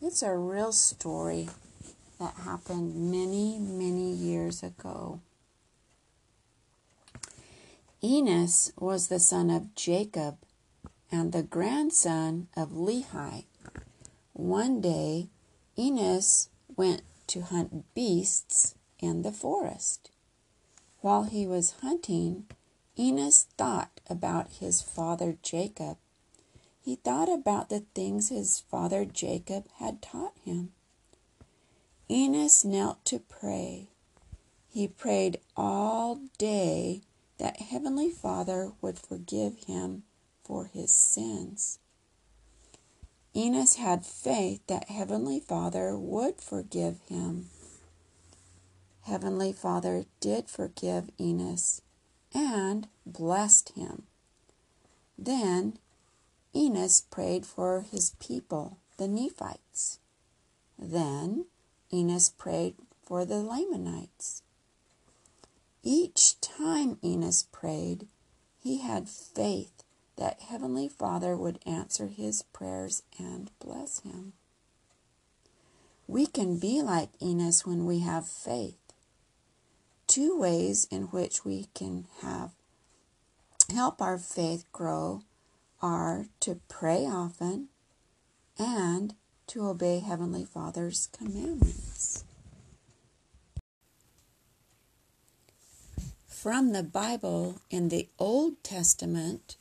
It's 0.00 0.22
a 0.22 0.36
real 0.36 0.72
story 0.72 1.48
that 2.18 2.34
happened 2.44 3.10
many, 3.10 3.58
many 3.58 4.12
years 4.12 4.62
ago. 4.62 5.20
Enos 8.02 8.72
was 8.78 9.08
the 9.08 9.18
son 9.18 9.50
of 9.50 9.74
Jacob 9.74 10.36
and 11.10 11.32
the 11.32 11.42
grandson 11.42 12.48
of 12.56 12.70
Lehi. 12.70 13.44
One 14.32 14.80
day, 14.80 15.28
Enos 15.76 16.48
went 16.76 17.02
to 17.28 17.42
hunt 17.42 17.92
beasts 17.94 18.74
in 19.00 19.22
the 19.22 19.32
forest. 19.32 20.10
While 21.00 21.24
he 21.24 21.46
was 21.46 21.76
hunting, 21.80 22.46
Enos 22.98 23.46
thought 23.56 24.00
about 24.10 24.50
his 24.60 24.82
father 24.82 25.38
Jacob. 25.42 25.96
He 26.80 26.96
thought 26.96 27.28
about 27.28 27.68
the 27.68 27.84
things 27.94 28.28
his 28.30 28.60
father 28.60 29.04
Jacob 29.04 29.68
had 29.76 30.02
taught 30.02 30.34
him. 30.44 30.72
Enos 32.10 32.64
knelt 32.64 33.04
to 33.04 33.20
pray. 33.20 33.90
He 34.68 34.88
prayed 34.88 35.38
all 35.56 36.20
day 36.38 37.02
that 37.38 37.60
Heavenly 37.60 38.10
Father 38.10 38.72
would 38.80 38.98
forgive 38.98 39.64
him 39.66 40.02
for 40.42 40.64
his 40.64 40.92
sins. 40.92 41.78
Enos 43.36 43.76
had 43.76 44.04
faith 44.04 44.66
that 44.66 44.88
Heavenly 44.88 45.38
Father 45.38 45.96
would 45.96 46.40
forgive 46.40 47.00
him. 47.08 47.50
Heavenly 49.08 49.54
Father 49.54 50.04
did 50.20 50.50
forgive 50.50 51.08
Enos 51.18 51.80
and 52.34 52.88
blessed 53.06 53.70
him. 53.70 54.02
Then 55.16 55.78
Enos 56.54 57.00
prayed 57.00 57.46
for 57.46 57.86
his 57.90 58.10
people, 58.20 58.76
the 58.98 59.08
Nephites. 59.08 59.98
Then 60.78 61.46
Enos 61.90 62.28
prayed 62.28 62.74
for 63.02 63.24
the 63.24 63.38
Lamanites. 63.38 64.42
Each 65.82 66.38
time 66.42 66.98
Enos 67.02 67.44
prayed, 67.50 68.06
he 68.60 68.78
had 68.78 69.08
faith 69.08 69.84
that 70.16 70.42
Heavenly 70.42 70.86
Father 70.86 71.34
would 71.34 71.60
answer 71.64 72.08
his 72.08 72.42
prayers 72.42 73.02
and 73.18 73.50
bless 73.58 74.00
him. 74.00 74.34
We 76.06 76.26
can 76.26 76.58
be 76.58 76.82
like 76.82 77.08
Enos 77.22 77.64
when 77.64 77.86
we 77.86 78.00
have 78.00 78.28
faith. 78.28 78.74
Two 80.08 80.38
ways 80.38 80.88
in 80.90 81.02
which 81.04 81.44
we 81.44 81.68
can 81.74 82.06
have 82.22 82.52
help 83.70 84.00
our 84.00 84.16
faith 84.16 84.64
grow 84.72 85.20
are 85.82 86.26
to 86.40 86.60
pray 86.66 87.04
often 87.04 87.68
and 88.58 89.14
to 89.46 89.66
obey 89.66 90.00
Heavenly 90.00 90.46
Father's 90.46 91.08
commandments. 91.12 92.24
From 96.26 96.72
the 96.72 96.82
Bible 96.82 97.60
in 97.68 97.90
the 97.90 98.08
Old 98.18 98.64
Testament, 98.64 99.56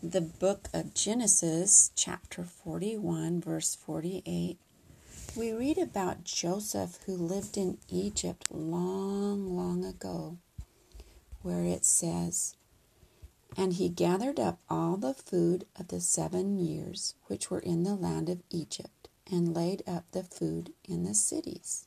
the 0.00 0.20
book 0.20 0.68
of 0.72 0.94
Genesis, 0.94 1.90
chapter 1.96 2.44
41, 2.44 3.40
verse 3.40 3.74
48, 3.74 4.58
we 5.36 5.52
read 5.52 5.78
about 5.78 6.24
Joseph 6.24 6.98
who 7.06 7.14
lived 7.14 7.56
in 7.56 7.78
Egypt 7.88 8.46
long, 8.50 9.56
long 9.56 9.84
ago, 9.84 10.38
where 11.42 11.64
it 11.64 11.84
says, 11.84 12.56
And 13.56 13.74
he 13.74 13.88
gathered 13.88 14.38
up 14.38 14.58
all 14.68 14.96
the 14.96 15.14
food 15.14 15.66
of 15.78 15.88
the 15.88 16.00
seven 16.00 16.58
years 16.58 17.14
which 17.26 17.50
were 17.50 17.60
in 17.60 17.82
the 17.82 17.94
land 17.94 18.28
of 18.28 18.42
Egypt, 18.50 19.08
and 19.30 19.54
laid 19.54 19.82
up 19.86 20.04
the 20.12 20.22
food 20.22 20.72
in 20.88 21.04
the 21.04 21.14
cities. 21.14 21.86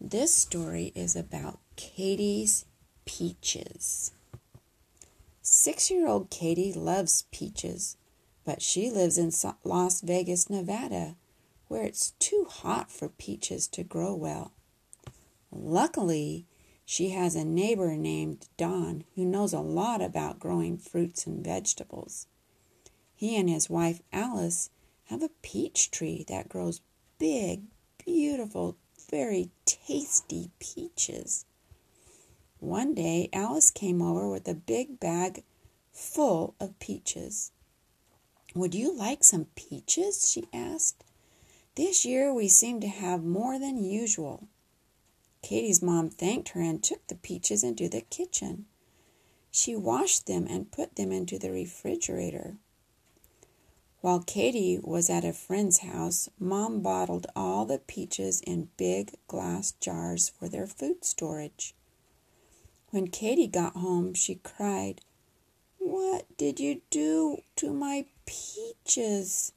This 0.00 0.34
story 0.34 0.92
is 0.94 1.16
about 1.16 1.58
Katie's 1.76 2.64
peaches. 3.04 4.12
Six 5.42 5.90
year 5.90 6.06
old 6.06 6.30
Katie 6.30 6.72
loves 6.72 7.24
peaches, 7.32 7.96
but 8.44 8.62
she 8.62 8.90
lives 8.90 9.18
in 9.18 9.32
Las 9.64 10.00
Vegas, 10.00 10.48
Nevada, 10.48 11.16
where 11.68 11.82
it's 11.82 12.12
too 12.18 12.46
hot 12.48 12.90
for 12.90 13.08
peaches 13.08 13.66
to 13.68 13.82
grow 13.82 14.14
well. 14.14 14.52
Luckily, 15.50 16.46
she 16.84 17.10
has 17.10 17.34
a 17.34 17.44
neighbor 17.44 17.96
named 17.96 18.48
Don 18.56 19.04
who 19.14 19.24
knows 19.24 19.52
a 19.52 19.60
lot 19.60 20.02
about 20.02 20.38
growing 20.38 20.76
fruits 20.76 21.26
and 21.26 21.42
vegetables. 21.44 22.26
He 23.14 23.36
and 23.36 23.48
his 23.48 23.70
wife 23.70 24.02
Alice 24.12 24.70
have 25.04 25.22
a 25.22 25.30
peach 25.42 25.90
tree 25.90 26.24
that 26.28 26.48
grows 26.48 26.80
big, 27.18 27.62
beautiful, 28.04 28.76
very 29.10 29.50
tasty 29.64 30.50
peaches. 30.58 31.46
One 32.58 32.94
day, 32.94 33.28
Alice 33.32 33.70
came 33.70 34.02
over 34.02 34.28
with 34.28 34.48
a 34.48 34.54
big 34.54 34.98
bag 34.98 35.44
full 35.92 36.54
of 36.58 36.78
peaches. 36.78 37.52
Would 38.54 38.74
you 38.74 38.96
like 38.96 39.24
some 39.24 39.46
peaches? 39.54 40.30
she 40.30 40.48
asked. 40.52 41.04
This 41.76 42.04
year 42.04 42.32
we 42.32 42.48
seem 42.48 42.80
to 42.80 42.88
have 42.88 43.24
more 43.24 43.58
than 43.58 43.82
usual. 43.82 44.48
Katie's 45.42 45.82
mom 45.82 46.08
thanked 46.08 46.50
her 46.50 46.60
and 46.60 46.82
took 46.82 47.06
the 47.08 47.16
peaches 47.16 47.64
into 47.64 47.88
the 47.88 48.00
kitchen. 48.00 48.66
She 49.50 49.74
washed 49.74 50.26
them 50.26 50.46
and 50.48 50.70
put 50.70 50.96
them 50.96 51.10
into 51.10 51.38
the 51.38 51.50
refrigerator. 51.50 52.56
While 54.00 54.20
Katie 54.20 54.78
was 54.82 55.08
at 55.08 55.24
a 55.24 55.32
friend's 55.32 55.78
house, 55.78 56.28
Mom 56.38 56.80
bottled 56.80 57.26
all 57.34 57.64
the 57.64 57.78
peaches 57.78 58.42
in 58.42 58.68
big 58.76 59.14
glass 59.28 59.72
jars 59.80 60.28
for 60.28 60.48
their 60.48 60.66
food 60.66 61.04
storage. 61.04 61.74
When 62.90 63.08
Katie 63.08 63.46
got 63.46 63.76
home, 63.76 64.12
she 64.12 64.34
cried, 64.36 65.00
What 65.78 66.26
did 66.36 66.60
you 66.60 66.82
do 66.90 67.38
to 67.56 67.72
my 67.72 68.04
peaches? 68.26 69.52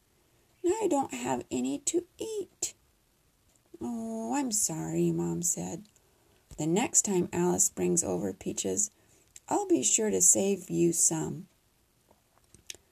I 0.67 0.88
don't 0.89 1.13
have 1.13 1.45
any 1.51 1.80
to 1.80 2.06
eat. 2.17 2.73
Oh, 3.82 4.34
I'm 4.36 4.51
sorry, 4.51 5.12
Mom 5.12 5.41
said. 5.41 5.84
The 6.58 6.67
next 6.67 7.03
time 7.03 7.30
Alice 7.32 7.69
brings 7.69 8.03
over 8.03 8.34
peaches, 8.34 8.91
I'll 9.47 9.67
be 9.67 9.84
sure 9.84 10.10
to 10.10 10.21
save 10.21 10.69
you 10.69 10.91
some. 10.91 11.47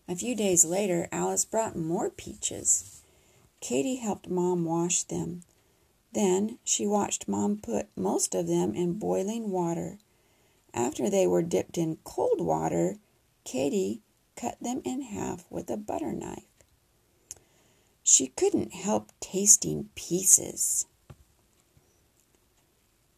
A 0.07 0.15
few 0.15 0.35
days 0.35 0.63
later, 0.63 1.07
Alice 1.11 1.45
brought 1.45 1.75
more 1.75 2.09
peaches. 2.09 3.01
Katie 3.59 3.95
helped 3.95 4.29
Mom 4.29 4.63
wash 4.63 5.03
them. 5.03 5.41
Then 6.13 6.59
she 6.63 6.85
watched 6.85 7.27
Mom 7.27 7.57
put 7.57 7.87
most 7.97 8.35
of 8.35 8.47
them 8.47 8.75
in 8.75 8.99
boiling 8.99 9.49
water. 9.49 9.97
After 10.73 11.09
they 11.09 11.25
were 11.25 11.41
dipped 11.41 11.77
in 11.77 11.97
cold 12.03 12.39
water, 12.39 12.97
Katie 13.43 14.01
cut 14.35 14.57
them 14.61 14.81
in 14.85 15.01
half 15.01 15.45
with 15.49 15.69
a 15.69 15.77
butter 15.77 16.13
knife. 16.13 16.43
She 18.07 18.27
couldn't 18.27 18.71
help 18.71 19.11
tasting 19.19 19.89
pieces. 19.95 20.85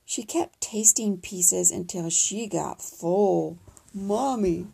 She 0.06 0.23
kept 0.23 0.62
tasting 0.62 1.17
pieces 1.17 1.71
until 1.71 2.10
she 2.10 2.47
got 2.47 2.82
full. 2.82 3.58
Mommy, 3.93 4.67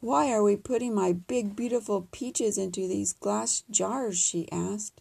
Why 0.00 0.32
are 0.32 0.42
we 0.42 0.56
putting 0.56 0.92
my 0.92 1.12
big, 1.12 1.54
beautiful 1.54 2.08
peaches 2.10 2.58
into 2.58 2.88
these 2.88 3.12
glass 3.12 3.62
jars? 3.70 4.18
she 4.18 4.50
asked. 4.50 5.00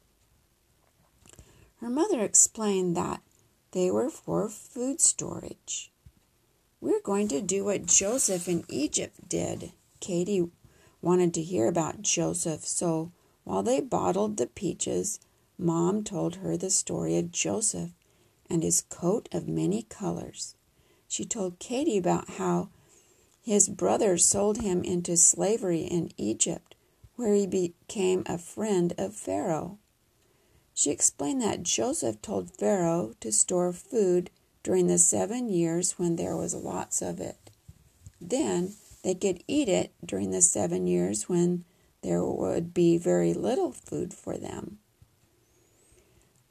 Her 1.78 1.90
mother 1.90 2.22
explained 2.22 2.96
that 2.96 3.24
they 3.72 3.90
were 3.90 4.12
for 4.12 4.50
food 4.50 5.02
storage. 5.02 5.92
We're 6.80 7.02
going 7.02 7.28
to 7.30 7.42
do 7.42 7.66
what 7.66 7.88
Joseph 7.88 8.48
in 8.48 8.66
Egypt 8.70 9.28
did. 9.28 9.72
Katie 10.00 10.52
wanted 11.02 11.34
to 11.34 11.42
hear 11.42 11.68
about 11.68 12.04
Joseph, 12.04 12.66
so 12.66 13.12
while 13.50 13.64
they 13.64 13.82
bottled 13.82 14.38
the 14.38 14.46
peaches, 14.46 15.20
Mom 15.58 16.04
told 16.04 16.36
her 16.36 16.56
the 16.56 16.70
story 16.70 17.18
of 17.18 17.32
Joseph 17.32 17.90
and 18.48 18.62
his 18.62 18.84
coat 18.84 19.28
of 19.32 19.48
many 19.48 19.82
colors. 19.82 20.56
She 21.08 21.26
told 21.26 21.58
Katie 21.58 21.98
about 21.98 22.30
how 22.30 22.70
his 23.42 23.68
brothers 23.68 24.24
sold 24.24 24.62
him 24.62 24.84
into 24.84 25.18
slavery 25.18 25.80
in 25.80 26.12
Egypt, 26.16 26.76
where 27.16 27.34
he 27.34 27.48
became 27.48 28.22
a 28.28 28.38
friend 28.38 28.94
of 29.00 29.16
Pharaoh. 29.16 29.80
She 30.76 30.92
explained 30.92 31.42
that 31.42 31.64
Joseph 31.64 32.22
told 32.22 32.56
Pharaoh 32.56 33.16
to 33.20 33.32
store 33.32 33.74
food 33.74 34.30
during 34.62 34.86
the 34.86 35.00
seven 35.00 35.50
years 35.50 35.98
when 35.98 36.18
there 36.18 36.38
was 36.38 36.54
lots 36.54 37.02
of 37.02 37.20
it. 37.20 37.50
Then 38.22 38.76
they 39.04 39.16
could 39.16 39.44
eat 39.48 39.68
it 39.68 39.92
during 40.06 40.30
the 40.30 40.44
seven 40.44 40.86
years 40.86 41.28
when 41.28 41.66
there 42.02 42.24
would 42.24 42.74
be 42.74 42.98
very 42.98 43.34
little 43.34 43.72
food 43.72 44.14
for 44.14 44.38
them. 44.38 44.80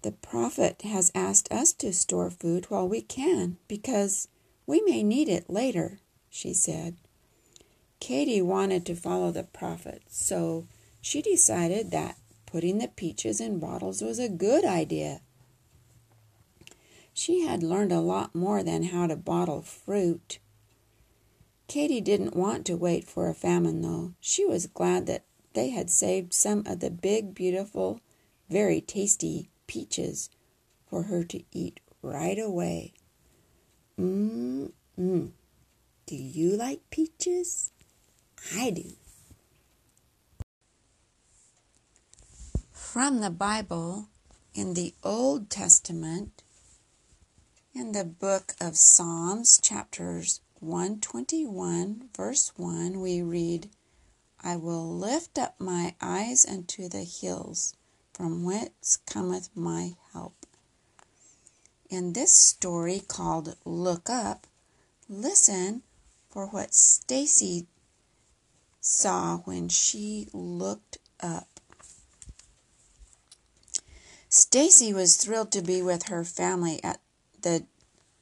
The 0.02 0.12
prophet 0.12 0.82
has 0.82 1.10
asked 1.14 1.50
us 1.50 1.72
to 1.74 1.92
store 1.92 2.30
food 2.30 2.66
while 2.66 2.88
we 2.88 3.00
can 3.00 3.56
because 3.66 4.28
we 4.66 4.80
may 4.82 5.02
need 5.02 5.28
it 5.28 5.50
later, 5.50 5.98
she 6.30 6.54
said. 6.54 6.96
Katie 8.00 8.42
wanted 8.42 8.86
to 8.86 8.94
follow 8.94 9.32
the 9.32 9.42
prophet, 9.42 10.02
so 10.08 10.66
she 11.00 11.20
decided 11.20 11.90
that 11.90 12.16
putting 12.46 12.78
the 12.78 12.88
peaches 12.88 13.40
in 13.40 13.58
bottles 13.58 14.02
was 14.02 14.18
a 14.18 14.28
good 14.28 14.64
idea. 14.64 15.20
She 17.12 17.40
had 17.40 17.64
learned 17.64 17.92
a 17.92 18.00
lot 18.00 18.34
more 18.34 18.62
than 18.62 18.84
how 18.84 19.08
to 19.08 19.16
bottle 19.16 19.62
fruit. 19.62 20.38
Katie 21.66 22.00
didn't 22.00 22.36
want 22.36 22.64
to 22.66 22.76
wait 22.76 23.04
for 23.04 23.28
a 23.28 23.34
famine, 23.34 23.82
though. 23.82 24.14
She 24.20 24.44
was 24.44 24.66
glad 24.66 25.06
that 25.06 25.24
they 25.58 25.70
had 25.70 25.90
saved 25.90 26.32
some 26.32 26.62
of 26.66 26.78
the 26.78 26.88
big, 26.88 27.34
beautiful, 27.34 28.00
very 28.48 28.80
tasty 28.80 29.50
peaches 29.66 30.30
for 30.88 31.02
her 31.02 31.24
to 31.24 31.42
eat 31.50 31.80
right 32.00 32.38
away. 32.38 32.92
Mmm, 33.98 34.70
mmm. 34.96 35.30
Do 36.06 36.14
you 36.14 36.56
like 36.56 36.88
peaches? 36.90 37.72
I 38.54 38.70
do. 38.70 38.92
From 42.70 43.20
the 43.20 43.30
Bible 43.30 44.06
in 44.54 44.74
the 44.74 44.94
Old 45.02 45.50
Testament, 45.50 46.44
in 47.74 47.90
the 47.90 48.04
book 48.04 48.54
of 48.60 48.76
Psalms, 48.76 49.58
chapters 49.60 50.40
121, 50.60 52.10
verse 52.16 52.52
1, 52.54 53.00
we 53.00 53.22
read, 53.22 53.70
I 54.40 54.56
will 54.56 54.88
lift 54.88 55.38
up 55.38 55.60
my 55.60 55.94
eyes 56.00 56.46
unto 56.46 56.88
the 56.88 57.04
hills, 57.04 57.74
from 58.12 58.44
whence 58.44 58.98
cometh 59.06 59.50
my 59.54 59.96
help. 60.12 60.46
In 61.90 62.12
this 62.12 62.32
story 62.32 63.00
called 63.00 63.56
Look 63.64 64.08
Up, 64.08 64.46
listen 65.08 65.82
for 66.28 66.46
what 66.46 66.74
Stacy 66.74 67.66
saw 68.80 69.38
when 69.38 69.68
she 69.68 70.28
looked 70.32 70.98
up. 71.20 71.60
Stacy 74.28 74.92
was 74.92 75.16
thrilled 75.16 75.50
to 75.52 75.62
be 75.62 75.80
with 75.82 76.04
her 76.04 76.24
family 76.24 76.82
at 76.84 77.00
the 77.40 77.64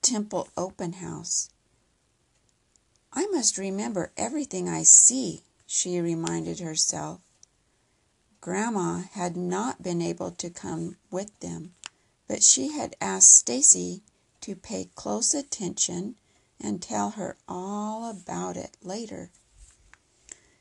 temple 0.02 0.48
open 0.56 0.94
house. 0.94 1.50
I 3.12 3.26
must 3.26 3.58
remember 3.58 4.12
everything 4.16 4.68
I 4.68 4.82
see, 4.82 5.42
she 5.66 6.00
reminded 6.00 6.60
herself. 6.60 7.20
Grandma 8.40 9.02
had 9.12 9.36
not 9.36 9.82
been 9.82 10.00
able 10.00 10.30
to 10.30 10.48
come 10.50 10.96
with 11.10 11.38
them, 11.40 11.74
but 12.28 12.42
she 12.42 12.68
had 12.68 12.94
asked 13.00 13.32
Stacy 13.32 14.02
to 14.40 14.54
pay 14.54 14.88
close 14.94 15.34
attention 15.34 16.14
and 16.60 16.80
tell 16.80 17.10
her 17.10 17.36
all 17.48 18.08
about 18.08 18.56
it 18.56 18.76
later. 18.82 19.30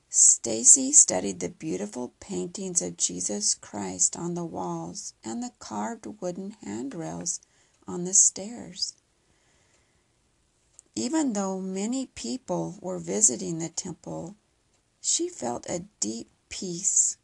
Stacy 0.10 0.92
studied 0.92 1.40
the 1.40 1.50
beautiful 1.50 2.14
paintings 2.20 2.82
of 2.82 2.98
Jesus 2.98 3.54
Christ 3.54 4.16
on 4.16 4.34
the 4.34 4.46
walls 4.46 5.14
and 5.24 5.44
the 5.44 5.52
carved 5.60 6.08
wooden 6.22 6.56
handrails 6.64 7.42
on 7.88 8.06
the 8.06 8.14
stairs. 8.14 8.94
Even 10.96 11.34
though 11.34 11.60
many 11.60 12.08
people 12.08 12.80
were 12.82 12.98
visiting 12.98 13.60
the 13.60 13.70
temple, 13.70 14.36
she 15.08 15.30
felt 15.30 15.70
a 15.70 15.86
deep 16.00 16.28
peace, 16.50 17.18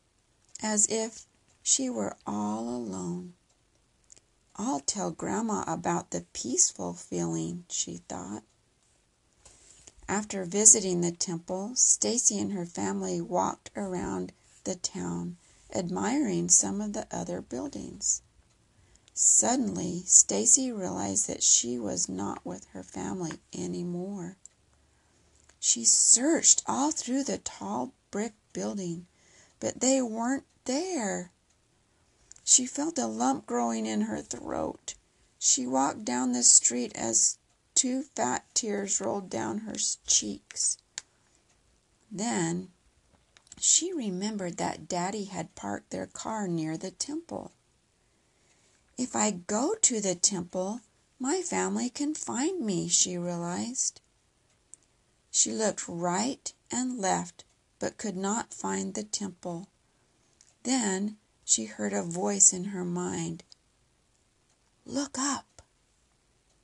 as 0.61 0.85
if 0.85 1.25
she 1.63 1.89
were 1.89 2.15
all 2.27 2.69
alone. 2.69 3.33
I'll 4.55 4.81
tell 4.81 5.09
Grandma 5.09 5.63
about 5.65 6.11
the 6.11 6.27
peaceful 6.31 6.93
feeling, 6.93 7.65
she 7.69 7.97
thought. 8.07 8.43
After 10.07 10.45
visiting 10.45 11.01
the 11.01 11.11
temple, 11.11 11.71
Stacy 11.75 12.37
and 12.37 12.51
her 12.51 12.67
family 12.67 13.19
walked 13.19 13.71
around 13.75 14.31
the 14.63 14.75
town, 14.75 15.37
admiring 15.73 16.49
some 16.49 16.81
of 16.81 16.93
the 16.93 17.07
other 17.09 17.41
buildings. 17.41 18.21
Suddenly, 19.15 20.03
Stacy 20.05 20.71
realized 20.71 21.25
that 21.25 21.41
she 21.41 21.79
was 21.79 22.07
not 22.07 22.45
with 22.45 22.65
her 22.73 22.83
family 22.83 23.39
anymore. 23.51 24.37
She 25.63 25.85
searched 25.85 26.63
all 26.65 26.89
through 26.89 27.23
the 27.25 27.37
tall 27.37 27.93
brick 28.09 28.33
building, 28.51 29.05
but 29.59 29.79
they 29.79 30.01
weren't 30.01 30.47
there. 30.65 31.31
She 32.43 32.65
felt 32.65 32.97
a 32.97 33.05
lump 33.05 33.45
growing 33.45 33.85
in 33.85 34.01
her 34.01 34.23
throat. 34.23 34.95
She 35.37 35.67
walked 35.67 36.03
down 36.03 36.31
the 36.31 36.41
street 36.41 36.91
as 36.95 37.37
two 37.75 38.01
fat 38.01 38.43
tears 38.55 38.99
rolled 38.99 39.29
down 39.29 39.59
her 39.59 39.75
cheeks. 40.07 40.79
Then 42.11 42.71
she 43.59 43.93
remembered 43.93 44.57
that 44.57 44.87
Daddy 44.87 45.25
had 45.25 45.53
parked 45.53 45.91
their 45.91 46.07
car 46.07 46.47
near 46.47 46.75
the 46.75 46.89
temple. 46.89 47.51
If 48.97 49.15
I 49.15 49.29
go 49.29 49.75
to 49.75 50.01
the 50.01 50.15
temple, 50.15 50.81
my 51.19 51.43
family 51.43 51.91
can 51.91 52.15
find 52.15 52.65
me, 52.65 52.87
she 52.87 53.15
realized. 53.15 54.01
She 55.31 55.51
looked 55.51 55.87
right 55.87 56.53
and 56.69 56.99
left, 56.99 57.45
but 57.79 57.97
could 57.97 58.17
not 58.17 58.53
find 58.53 58.93
the 58.93 59.03
temple. 59.03 59.69
Then 60.63 61.17
she 61.45 61.65
heard 61.65 61.93
a 61.93 62.03
voice 62.03 62.51
in 62.51 62.65
her 62.65 62.85
mind 62.85 63.43
Look 64.85 65.17
up. 65.17 65.61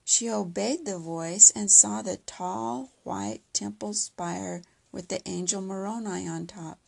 She 0.03 0.29
obeyed 0.29 0.85
the 0.85 0.99
voice 0.99 1.51
and 1.51 1.71
saw 1.71 2.01
the 2.01 2.17
tall 2.17 2.91
white 3.03 3.41
temple 3.53 3.93
spire 3.93 4.63
with 4.91 5.07
the 5.07 5.25
angel 5.27 5.61
Moroni 5.61 6.27
on 6.27 6.47
top. 6.47 6.79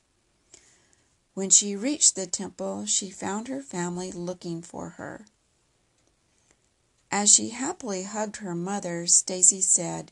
When 1.34 1.50
she 1.50 1.76
reached 1.76 2.16
the 2.16 2.28
temple, 2.28 2.86
she 2.86 3.10
found 3.10 3.48
her 3.48 3.62
family 3.62 4.12
looking 4.12 4.62
for 4.62 4.92
her. 4.92 5.26
As 7.12 7.30
she 7.30 7.50
happily 7.50 8.04
hugged 8.04 8.38
her 8.38 8.56
mother, 8.56 9.08
Stacy 9.08 9.62
said, 9.62 10.12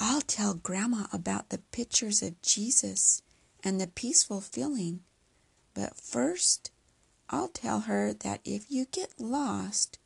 I'll 0.00 0.20
tell 0.20 0.54
Grandma 0.54 1.06
about 1.12 1.48
the 1.48 1.58
pictures 1.58 2.22
of 2.22 2.40
Jesus 2.40 3.22
and 3.64 3.80
the 3.80 3.88
peaceful 3.88 4.40
feeling. 4.40 5.00
But 5.74 5.96
first, 5.96 6.70
I'll 7.30 7.48
tell 7.48 7.80
her 7.80 8.12
that 8.12 8.40
if 8.44 8.70
you 8.70 8.86
get 8.86 9.20
lost, 9.20 9.98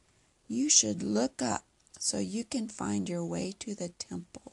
you 0.48 0.70
should 0.70 1.02
look 1.02 1.42
up 1.42 1.64
so 1.98 2.18
you 2.18 2.44
can 2.44 2.68
find 2.68 3.08
your 3.08 3.24
way 3.24 3.54
to 3.60 3.74
the 3.74 3.90
temple. 3.90 4.52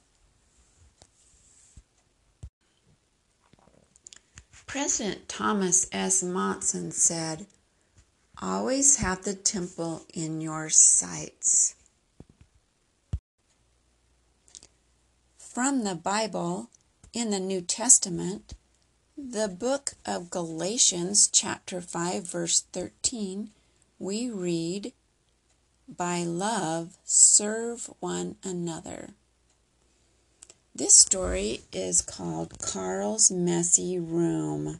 President 4.68 5.28
Thomas 5.28 5.88
S. 5.92 6.22
Monson 6.22 6.92
said, 6.92 7.48
Always 8.42 8.98
have 8.98 9.24
the 9.24 9.34
temple 9.34 10.06
in 10.14 10.42
your 10.42 10.70
sights. 10.70 11.76
From 15.62 15.84
the 15.84 15.94
Bible 15.94 16.70
in 17.12 17.32
the 17.32 17.40
New 17.42 17.60
Testament, 17.60 18.54
the 19.18 19.50
book 19.50 19.92
of 20.06 20.30
Galatians, 20.30 21.28
chapter 21.30 21.82
5, 21.82 22.26
verse 22.26 22.62
13, 22.72 23.50
we 24.00 24.30
read, 24.30 24.94
By 25.86 26.24
love 26.24 26.96
serve 27.04 27.90
one 28.00 28.38
another. 28.42 29.10
This 30.74 30.96
story 30.96 31.60
is 31.74 32.02
called 32.02 32.60
Carl's 32.60 33.30
Messy 33.30 34.00
Room. 34.00 34.80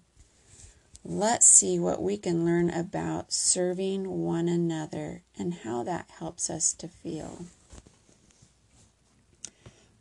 Let's 1.04 1.46
see 1.46 1.78
what 1.78 2.02
we 2.02 2.16
can 2.16 2.46
learn 2.46 2.70
about 2.70 3.34
serving 3.34 4.24
one 4.24 4.48
another 4.48 5.24
and 5.38 5.56
how 5.56 5.84
that 5.84 6.10
helps 6.20 6.50
us 6.50 6.72
to 6.76 6.88
feel. 6.88 7.48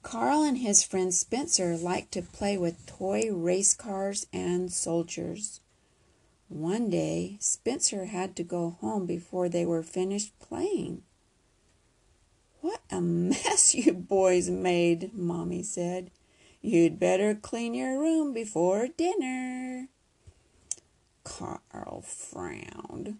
Carl 0.03 0.43
and 0.43 0.59
his 0.59 0.83
friend 0.83 1.13
Spencer 1.13 1.77
liked 1.77 2.13
to 2.13 2.23
play 2.23 2.57
with 2.57 2.87
toy 2.87 3.31
race 3.33 3.75
cars 3.75 4.27
and 4.33 4.73
soldiers. 4.73 5.61
One 6.49 6.89
day, 6.89 7.37
Spencer 7.41 8.07
had 8.07 8.35
to 8.37 8.43
go 8.43 8.77
home 8.81 9.05
before 9.07 9.49
they 9.49 9.67
were 9.67 9.83
finished 9.83 10.39
playing. 10.39 11.03
What 12.61 12.81
a 12.91 13.01
mess 13.01 13.75
you 13.75 13.93
boys 13.93 14.49
made, 14.49 15.13
Mommy 15.13 15.63
said. 15.63 16.11
You'd 16.61 16.99
better 16.99 17.35
clean 17.35 17.75
your 17.75 17.99
room 17.99 18.33
before 18.33 18.89
dinner. 18.89 19.89
Carl 21.23 22.03
frowned. 22.03 23.19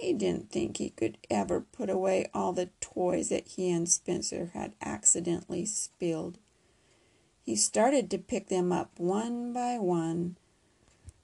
He 0.00 0.14
didn't 0.14 0.50
think 0.50 0.78
he 0.78 0.88
could 0.88 1.18
ever 1.28 1.60
put 1.60 1.90
away 1.90 2.30
all 2.32 2.54
the 2.54 2.70
toys 2.80 3.28
that 3.28 3.46
he 3.48 3.70
and 3.70 3.86
Spencer 3.86 4.50
had 4.54 4.72
accidentally 4.80 5.66
spilled. 5.66 6.38
He 7.42 7.54
started 7.54 8.10
to 8.10 8.18
pick 8.18 8.48
them 8.48 8.72
up 8.72 8.98
one 8.98 9.52
by 9.52 9.78
one, 9.78 10.38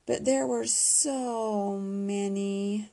but 0.04 0.26
there 0.26 0.46
were 0.46 0.66
so 0.66 1.78
many. 1.78 2.90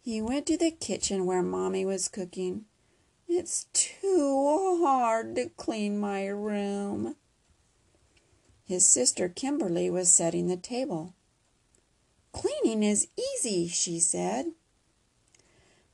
He 0.00 0.22
went 0.22 0.46
to 0.46 0.56
the 0.56 0.70
kitchen 0.70 1.26
where 1.26 1.42
Mommy 1.42 1.84
was 1.84 2.06
cooking. 2.06 2.66
It's 3.26 3.66
too 3.72 4.78
hard 4.84 5.34
to 5.34 5.48
clean 5.56 5.98
my 5.98 6.26
room. 6.28 7.16
His 8.64 8.86
sister 8.86 9.28
Kimberly 9.28 9.90
was 9.90 10.08
setting 10.10 10.46
the 10.46 10.56
table. 10.56 11.12
Cleaning 12.34 12.82
is 12.82 13.08
easy, 13.16 13.68
she 13.68 13.98
said. 13.98 14.52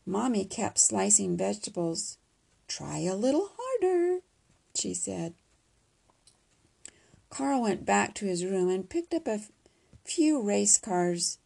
Mommy 0.04 0.44
kept 0.44 0.78
slicing 0.78 1.36
vegetables. 1.36 2.18
Try 2.66 3.00
a 3.00 3.14
little 3.14 3.52
harder, 3.56 4.22
she 4.74 4.94
said. 4.94 5.34
Carl 7.28 7.62
went 7.62 7.86
back 7.86 8.14
to 8.14 8.26
his 8.26 8.44
room 8.44 8.68
and 8.68 8.90
picked 8.90 9.14
up 9.14 9.28
a 9.28 9.42
few 10.04 10.42
race 10.42 10.78
cars, 10.78 11.38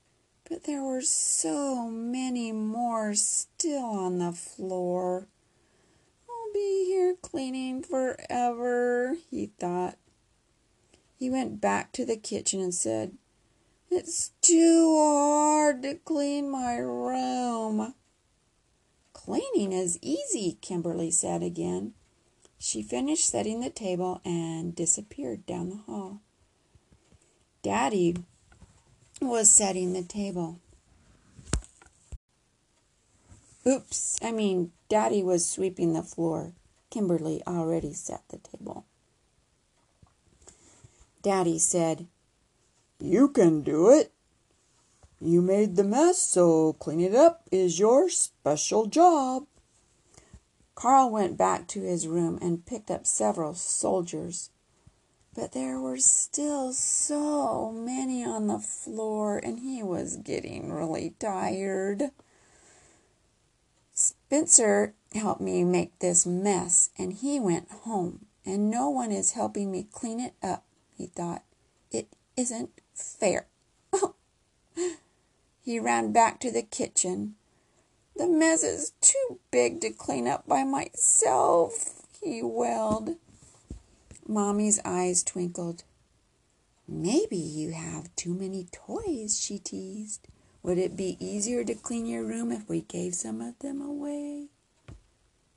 but 0.48 0.64
there 0.64 0.82
were 0.82 1.02
so 1.02 1.88
many 1.90 2.52
more 2.52 3.14
still 3.14 3.84
on 3.84 4.18
the 4.18 4.32
floor 4.32 5.26
I'll 6.28 6.52
be 6.52 6.84
here 6.86 7.16
cleaning 7.20 7.82
forever, 7.82 9.16
he 9.30 9.46
thought. 9.58 9.96
He 11.16 11.30
went 11.30 11.60
back 11.60 11.92
to 11.92 12.04
the 12.04 12.16
kitchen 12.16 12.60
and 12.60 12.74
said, 12.74 13.16
It's 13.96 14.32
too 14.42 14.96
hard 14.98 15.82
to 15.84 15.94
clean 15.94 16.50
my 16.50 16.74
room. 16.78 17.94
Cleaning 19.12 19.72
is 19.72 20.00
easy, 20.02 20.58
Kimberly 20.60 21.12
said 21.12 21.44
again. 21.44 21.94
She 22.58 22.82
finished 22.82 23.28
setting 23.28 23.60
the 23.60 23.70
table 23.70 24.20
and 24.24 24.74
disappeared 24.74 25.46
down 25.46 25.70
the 25.70 25.76
hall. 25.76 26.22
Daddy 27.62 28.16
was 29.22 29.48
setting 29.52 29.92
the 29.92 30.02
table. 30.02 30.58
Oops, 33.64 34.18
I 34.20 34.32
mean, 34.32 34.72
Daddy 34.88 35.22
was 35.22 35.48
sweeping 35.48 35.92
the 35.92 36.02
floor. 36.02 36.54
Kimberly 36.90 37.42
already 37.46 37.92
set 37.92 38.24
the 38.28 38.38
table. 38.38 38.86
Daddy 41.22 41.60
said, 41.60 42.08
You 42.98 43.28
can 43.28 43.62
do 43.62 43.90
it. 43.90 44.12
You 45.20 45.42
made 45.42 45.76
the 45.76 45.84
mess, 45.84 46.18
so 46.18 46.74
clean 46.74 47.00
it 47.00 47.14
up 47.14 47.42
is 47.50 47.78
your 47.78 48.08
special 48.08 48.86
job. 48.86 49.46
Carl 50.74 51.10
went 51.10 51.36
back 51.36 51.66
to 51.68 51.82
his 51.82 52.06
room 52.06 52.38
and 52.42 52.66
picked 52.66 52.90
up 52.90 53.06
several 53.06 53.54
soldiers. 53.54 54.50
But 55.34 55.52
there 55.52 55.80
were 55.80 55.98
still 55.98 56.72
so 56.72 57.72
many 57.72 58.24
on 58.24 58.46
the 58.46 58.58
floor, 58.58 59.38
and 59.38 59.60
he 59.60 59.82
was 59.82 60.16
getting 60.16 60.72
really 60.72 61.14
tired. 61.18 62.10
Spencer 63.92 64.94
helped 65.12 65.40
me 65.40 65.64
make 65.64 65.98
this 65.98 66.26
mess, 66.26 66.90
and 66.98 67.12
he 67.12 67.40
went 67.40 67.70
home, 67.70 68.26
and 68.44 68.70
no 68.70 68.90
one 68.90 69.10
is 69.10 69.32
helping 69.32 69.72
me 69.72 69.86
clean 69.90 70.20
it 70.20 70.34
up, 70.42 70.64
he 70.96 71.06
thought. 71.06 71.42
It 71.90 72.08
isn't 72.36 72.70
fair. 72.94 73.46
he 75.64 75.78
ran 75.78 76.12
back 76.12 76.40
to 76.40 76.50
the 76.50 76.62
kitchen. 76.62 77.34
The 78.16 78.28
mess 78.28 78.62
is 78.62 78.92
too 79.00 79.40
big 79.50 79.80
to 79.80 79.90
clean 79.90 80.28
up 80.28 80.46
by 80.46 80.62
myself, 80.62 82.06
he 82.22 82.42
wailed. 82.42 83.16
Mommy's 84.26 84.80
eyes 84.84 85.22
twinkled. 85.22 85.82
Maybe 86.86 87.36
you 87.36 87.72
have 87.72 88.14
too 88.14 88.34
many 88.34 88.66
toys, 88.70 89.40
she 89.40 89.58
teased. 89.58 90.28
Would 90.62 90.78
it 90.78 90.96
be 90.96 91.16
easier 91.18 91.64
to 91.64 91.74
clean 91.74 92.06
your 92.06 92.24
room 92.24 92.52
if 92.52 92.68
we 92.68 92.82
gave 92.82 93.14
some 93.14 93.40
of 93.40 93.58
them 93.58 93.82
away? 93.82 94.48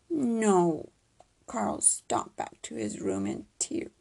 No. 0.09 0.89
Carl 1.45 1.81
stomped 1.81 2.35
back 2.35 2.61
to 2.63 2.75
his 2.75 2.99
room 2.99 3.25
in 3.25 3.45
tears. 3.59 3.91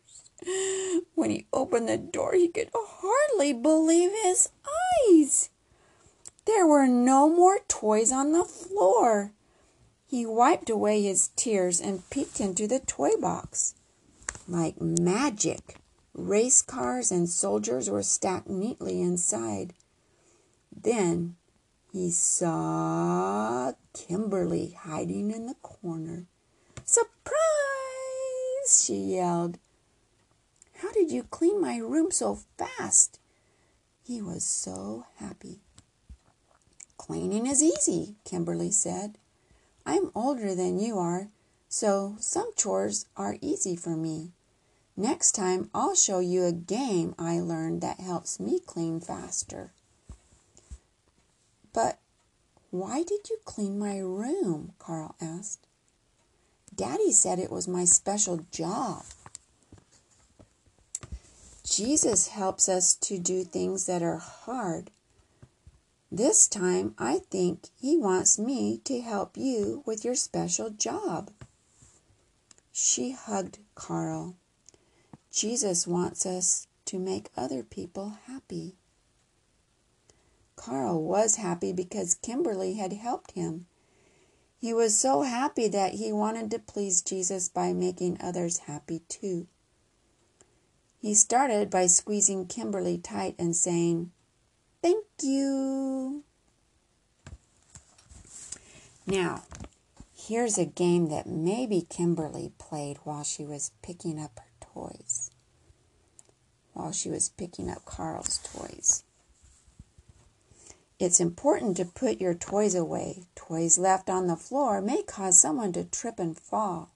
When 1.14 1.30
he 1.30 1.46
opened 1.52 1.88
the 1.88 1.96
door, 1.96 2.34
he 2.34 2.48
could 2.48 2.70
hardly 2.74 3.52
believe 3.52 4.10
his 4.22 4.50
eyes. 5.10 5.50
There 6.44 6.66
were 6.66 6.86
no 6.86 7.28
more 7.28 7.60
toys 7.68 8.12
on 8.12 8.32
the 8.32 8.44
floor. 8.44 9.32
He 10.06 10.24
wiped 10.24 10.70
away 10.70 11.02
his 11.02 11.30
tears 11.36 11.80
and 11.80 12.08
peeked 12.10 12.40
into 12.40 12.68
the 12.68 12.80
toy 12.80 13.16
box. 13.20 13.74
Like 14.46 14.80
magic, 14.80 15.76
race 16.14 16.62
cars 16.62 17.10
and 17.10 17.28
soldiers 17.28 17.90
were 17.90 18.02
stacked 18.02 18.48
neatly 18.48 19.02
inside. 19.02 19.74
Then 20.70 21.36
he 21.92 22.10
saw 22.10 23.72
Kimberly 23.92 24.76
hiding 24.78 25.30
in 25.32 25.46
the 25.46 25.56
corner. 25.62 26.26
Surprise! 26.84 27.34
she 28.68 28.96
yelled. 28.96 29.58
How 30.80 30.92
did 30.92 31.10
you 31.10 31.22
clean 31.22 31.60
my 31.60 31.78
room 31.78 32.10
so 32.10 32.40
fast? 32.58 33.18
He 34.02 34.20
was 34.20 34.44
so 34.44 35.06
happy. 35.16 35.60
Cleaning 36.96 37.46
is 37.46 37.62
easy, 37.62 38.16
Kimberly 38.24 38.70
said. 38.70 39.18
I'm 39.86 40.10
older 40.14 40.54
than 40.54 40.78
you 40.78 40.98
are, 40.98 41.28
so 41.68 42.16
some 42.18 42.50
chores 42.56 43.06
are 43.16 43.38
easy 43.40 43.76
for 43.76 43.96
me. 43.96 44.32
Next 44.96 45.32
time, 45.32 45.70
I'll 45.74 45.94
show 45.94 46.18
you 46.18 46.44
a 46.44 46.52
game 46.52 47.14
I 47.18 47.38
learned 47.40 47.80
that 47.82 48.00
helps 48.00 48.40
me 48.40 48.60
clean 48.60 49.00
faster. 49.00 49.72
But 51.72 51.98
why 52.70 53.02
did 53.02 53.28
you 53.30 53.38
clean 53.44 53.78
my 53.78 53.98
room? 53.98 54.72
Carl 54.78 55.14
asked. 55.20 55.66
Daddy 56.74 57.12
said 57.12 57.38
it 57.38 57.52
was 57.52 57.68
my 57.68 57.84
special 57.84 58.44
job. 58.50 59.04
Jesus 61.68 62.28
helps 62.28 62.68
us 62.68 62.94
to 62.94 63.18
do 63.18 63.42
things 63.42 63.86
that 63.86 64.00
are 64.00 64.18
hard. 64.18 64.92
This 66.12 66.46
time, 66.46 66.94
I 66.96 67.18
think 67.28 67.70
He 67.76 67.96
wants 67.96 68.38
me 68.38 68.78
to 68.84 69.00
help 69.00 69.36
you 69.36 69.82
with 69.84 70.04
your 70.04 70.14
special 70.14 70.70
job. 70.70 71.32
She 72.72 73.10
hugged 73.10 73.58
Carl. 73.74 74.36
Jesus 75.32 75.88
wants 75.88 76.24
us 76.24 76.68
to 76.84 77.00
make 77.00 77.30
other 77.36 77.64
people 77.64 78.18
happy. 78.26 78.76
Carl 80.54 81.02
was 81.02 81.34
happy 81.36 81.72
because 81.72 82.14
Kimberly 82.14 82.74
had 82.74 82.92
helped 82.92 83.32
him. 83.32 83.66
He 84.56 84.72
was 84.72 84.96
so 84.96 85.22
happy 85.22 85.66
that 85.68 85.94
he 85.94 86.12
wanted 86.12 86.50
to 86.52 86.60
please 86.60 87.02
Jesus 87.02 87.48
by 87.48 87.72
making 87.72 88.18
others 88.20 88.58
happy 88.58 89.00
too. 89.08 89.48
He 91.06 91.14
started 91.14 91.70
by 91.70 91.86
squeezing 91.86 92.48
Kimberly 92.48 92.98
tight 92.98 93.36
and 93.38 93.54
saying, 93.54 94.10
Thank 94.82 95.04
you. 95.22 96.24
Now, 99.06 99.44
here's 100.16 100.58
a 100.58 100.64
game 100.64 101.08
that 101.10 101.28
maybe 101.28 101.86
Kimberly 101.88 102.50
played 102.58 102.96
while 103.04 103.22
she 103.22 103.44
was 103.44 103.70
picking 103.82 104.20
up 104.20 104.40
her 104.40 104.66
toys, 104.74 105.30
while 106.72 106.90
she 106.90 107.08
was 107.08 107.28
picking 107.28 107.70
up 107.70 107.84
Carl's 107.84 108.38
toys. 108.38 109.04
It's 110.98 111.20
important 111.20 111.76
to 111.76 111.84
put 111.84 112.20
your 112.20 112.34
toys 112.34 112.74
away. 112.74 113.26
Toys 113.36 113.78
left 113.78 114.10
on 114.10 114.26
the 114.26 114.34
floor 114.34 114.82
may 114.82 115.04
cause 115.04 115.40
someone 115.40 115.72
to 115.74 115.84
trip 115.84 116.18
and 116.18 116.36
fall. 116.36 116.95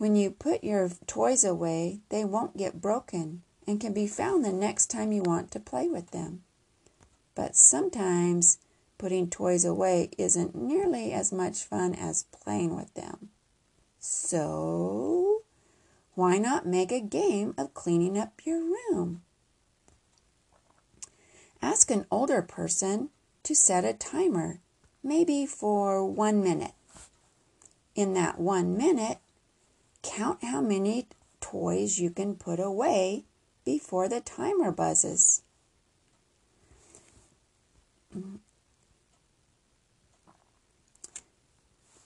When 0.00 0.16
you 0.16 0.30
put 0.30 0.64
your 0.64 0.88
toys 1.06 1.44
away, 1.44 2.00
they 2.08 2.24
won't 2.24 2.56
get 2.56 2.80
broken 2.80 3.42
and 3.66 3.78
can 3.78 3.92
be 3.92 4.06
found 4.06 4.42
the 4.42 4.50
next 4.50 4.86
time 4.86 5.12
you 5.12 5.20
want 5.20 5.50
to 5.50 5.60
play 5.60 5.90
with 5.90 6.12
them. 6.12 6.42
But 7.34 7.54
sometimes 7.54 8.56
putting 8.96 9.28
toys 9.28 9.62
away 9.62 10.08
isn't 10.16 10.54
nearly 10.54 11.12
as 11.12 11.32
much 11.32 11.64
fun 11.64 11.94
as 11.94 12.22
playing 12.22 12.74
with 12.74 12.94
them. 12.94 13.28
So, 13.98 15.42
why 16.14 16.38
not 16.38 16.64
make 16.64 16.92
a 16.92 17.02
game 17.02 17.52
of 17.58 17.74
cleaning 17.74 18.16
up 18.16 18.46
your 18.46 18.62
room? 18.62 19.20
Ask 21.60 21.90
an 21.90 22.06
older 22.10 22.40
person 22.40 23.10
to 23.42 23.54
set 23.54 23.84
a 23.84 23.92
timer, 23.92 24.60
maybe 25.02 25.44
for 25.44 26.06
one 26.06 26.42
minute. 26.42 26.72
In 27.94 28.14
that 28.14 28.40
one 28.40 28.78
minute, 28.78 29.18
count 30.02 30.42
how 30.42 30.60
many 30.60 31.06
toys 31.40 31.98
you 31.98 32.10
can 32.10 32.34
put 32.34 32.60
away 32.60 33.24
before 33.64 34.08
the 34.08 34.20
timer 34.20 34.72
buzzes. 34.72 35.42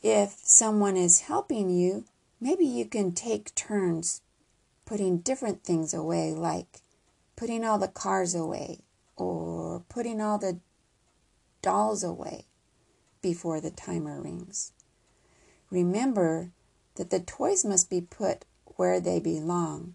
If 0.02 0.36
someone 0.42 0.96
is 0.96 1.22
helping 1.22 1.70
you, 1.70 2.04
maybe 2.40 2.66
you 2.66 2.84
can 2.84 3.12
take 3.12 3.54
turns 3.54 4.20
putting 4.84 5.18
different 5.18 5.64
things 5.64 5.94
away, 5.94 6.32
like 6.32 6.80
putting 7.36 7.64
all 7.64 7.78
the 7.78 7.88
cars 7.88 8.34
away 8.34 8.80
or 9.16 9.82
putting 9.88 10.20
all 10.20 10.38
the 10.38 10.58
dolls 11.62 12.04
away 12.04 12.44
before 13.22 13.60
the 13.60 13.70
timer 13.70 14.20
rings. 14.20 14.72
Remember 15.70 16.50
that 16.96 17.10
the 17.10 17.20
toys 17.20 17.64
must 17.64 17.90
be 17.90 18.00
put 18.00 18.44
where 18.76 19.00
they 19.00 19.20
belong. 19.20 19.94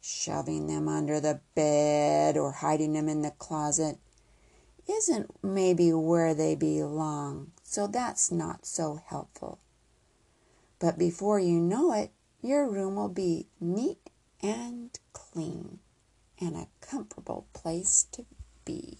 Shoving 0.00 0.66
them 0.66 0.88
under 0.88 1.20
the 1.20 1.40
bed 1.54 2.36
or 2.36 2.52
hiding 2.52 2.94
them 2.94 3.08
in 3.08 3.22
the 3.22 3.32
closet 3.32 3.98
isn't 4.88 5.30
maybe 5.44 5.92
where 5.92 6.34
they 6.34 6.54
belong, 6.54 7.52
so 7.62 7.86
that's 7.86 8.30
not 8.30 8.66
so 8.66 9.02
helpful. 9.06 9.58
But 10.78 10.98
before 10.98 11.38
you 11.38 11.60
know 11.60 11.92
it, 11.92 12.10
your 12.40 12.68
room 12.68 12.96
will 12.96 13.10
be 13.10 13.48
neat 13.60 14.10
and 14.42 14.98
clean 15.12 15.78
and 16.40 16.56
a 16.56 16.68
comfortable 16.80 17.46
place 17.52 18.06
to 18.12 18.24
be. 18.64 18.98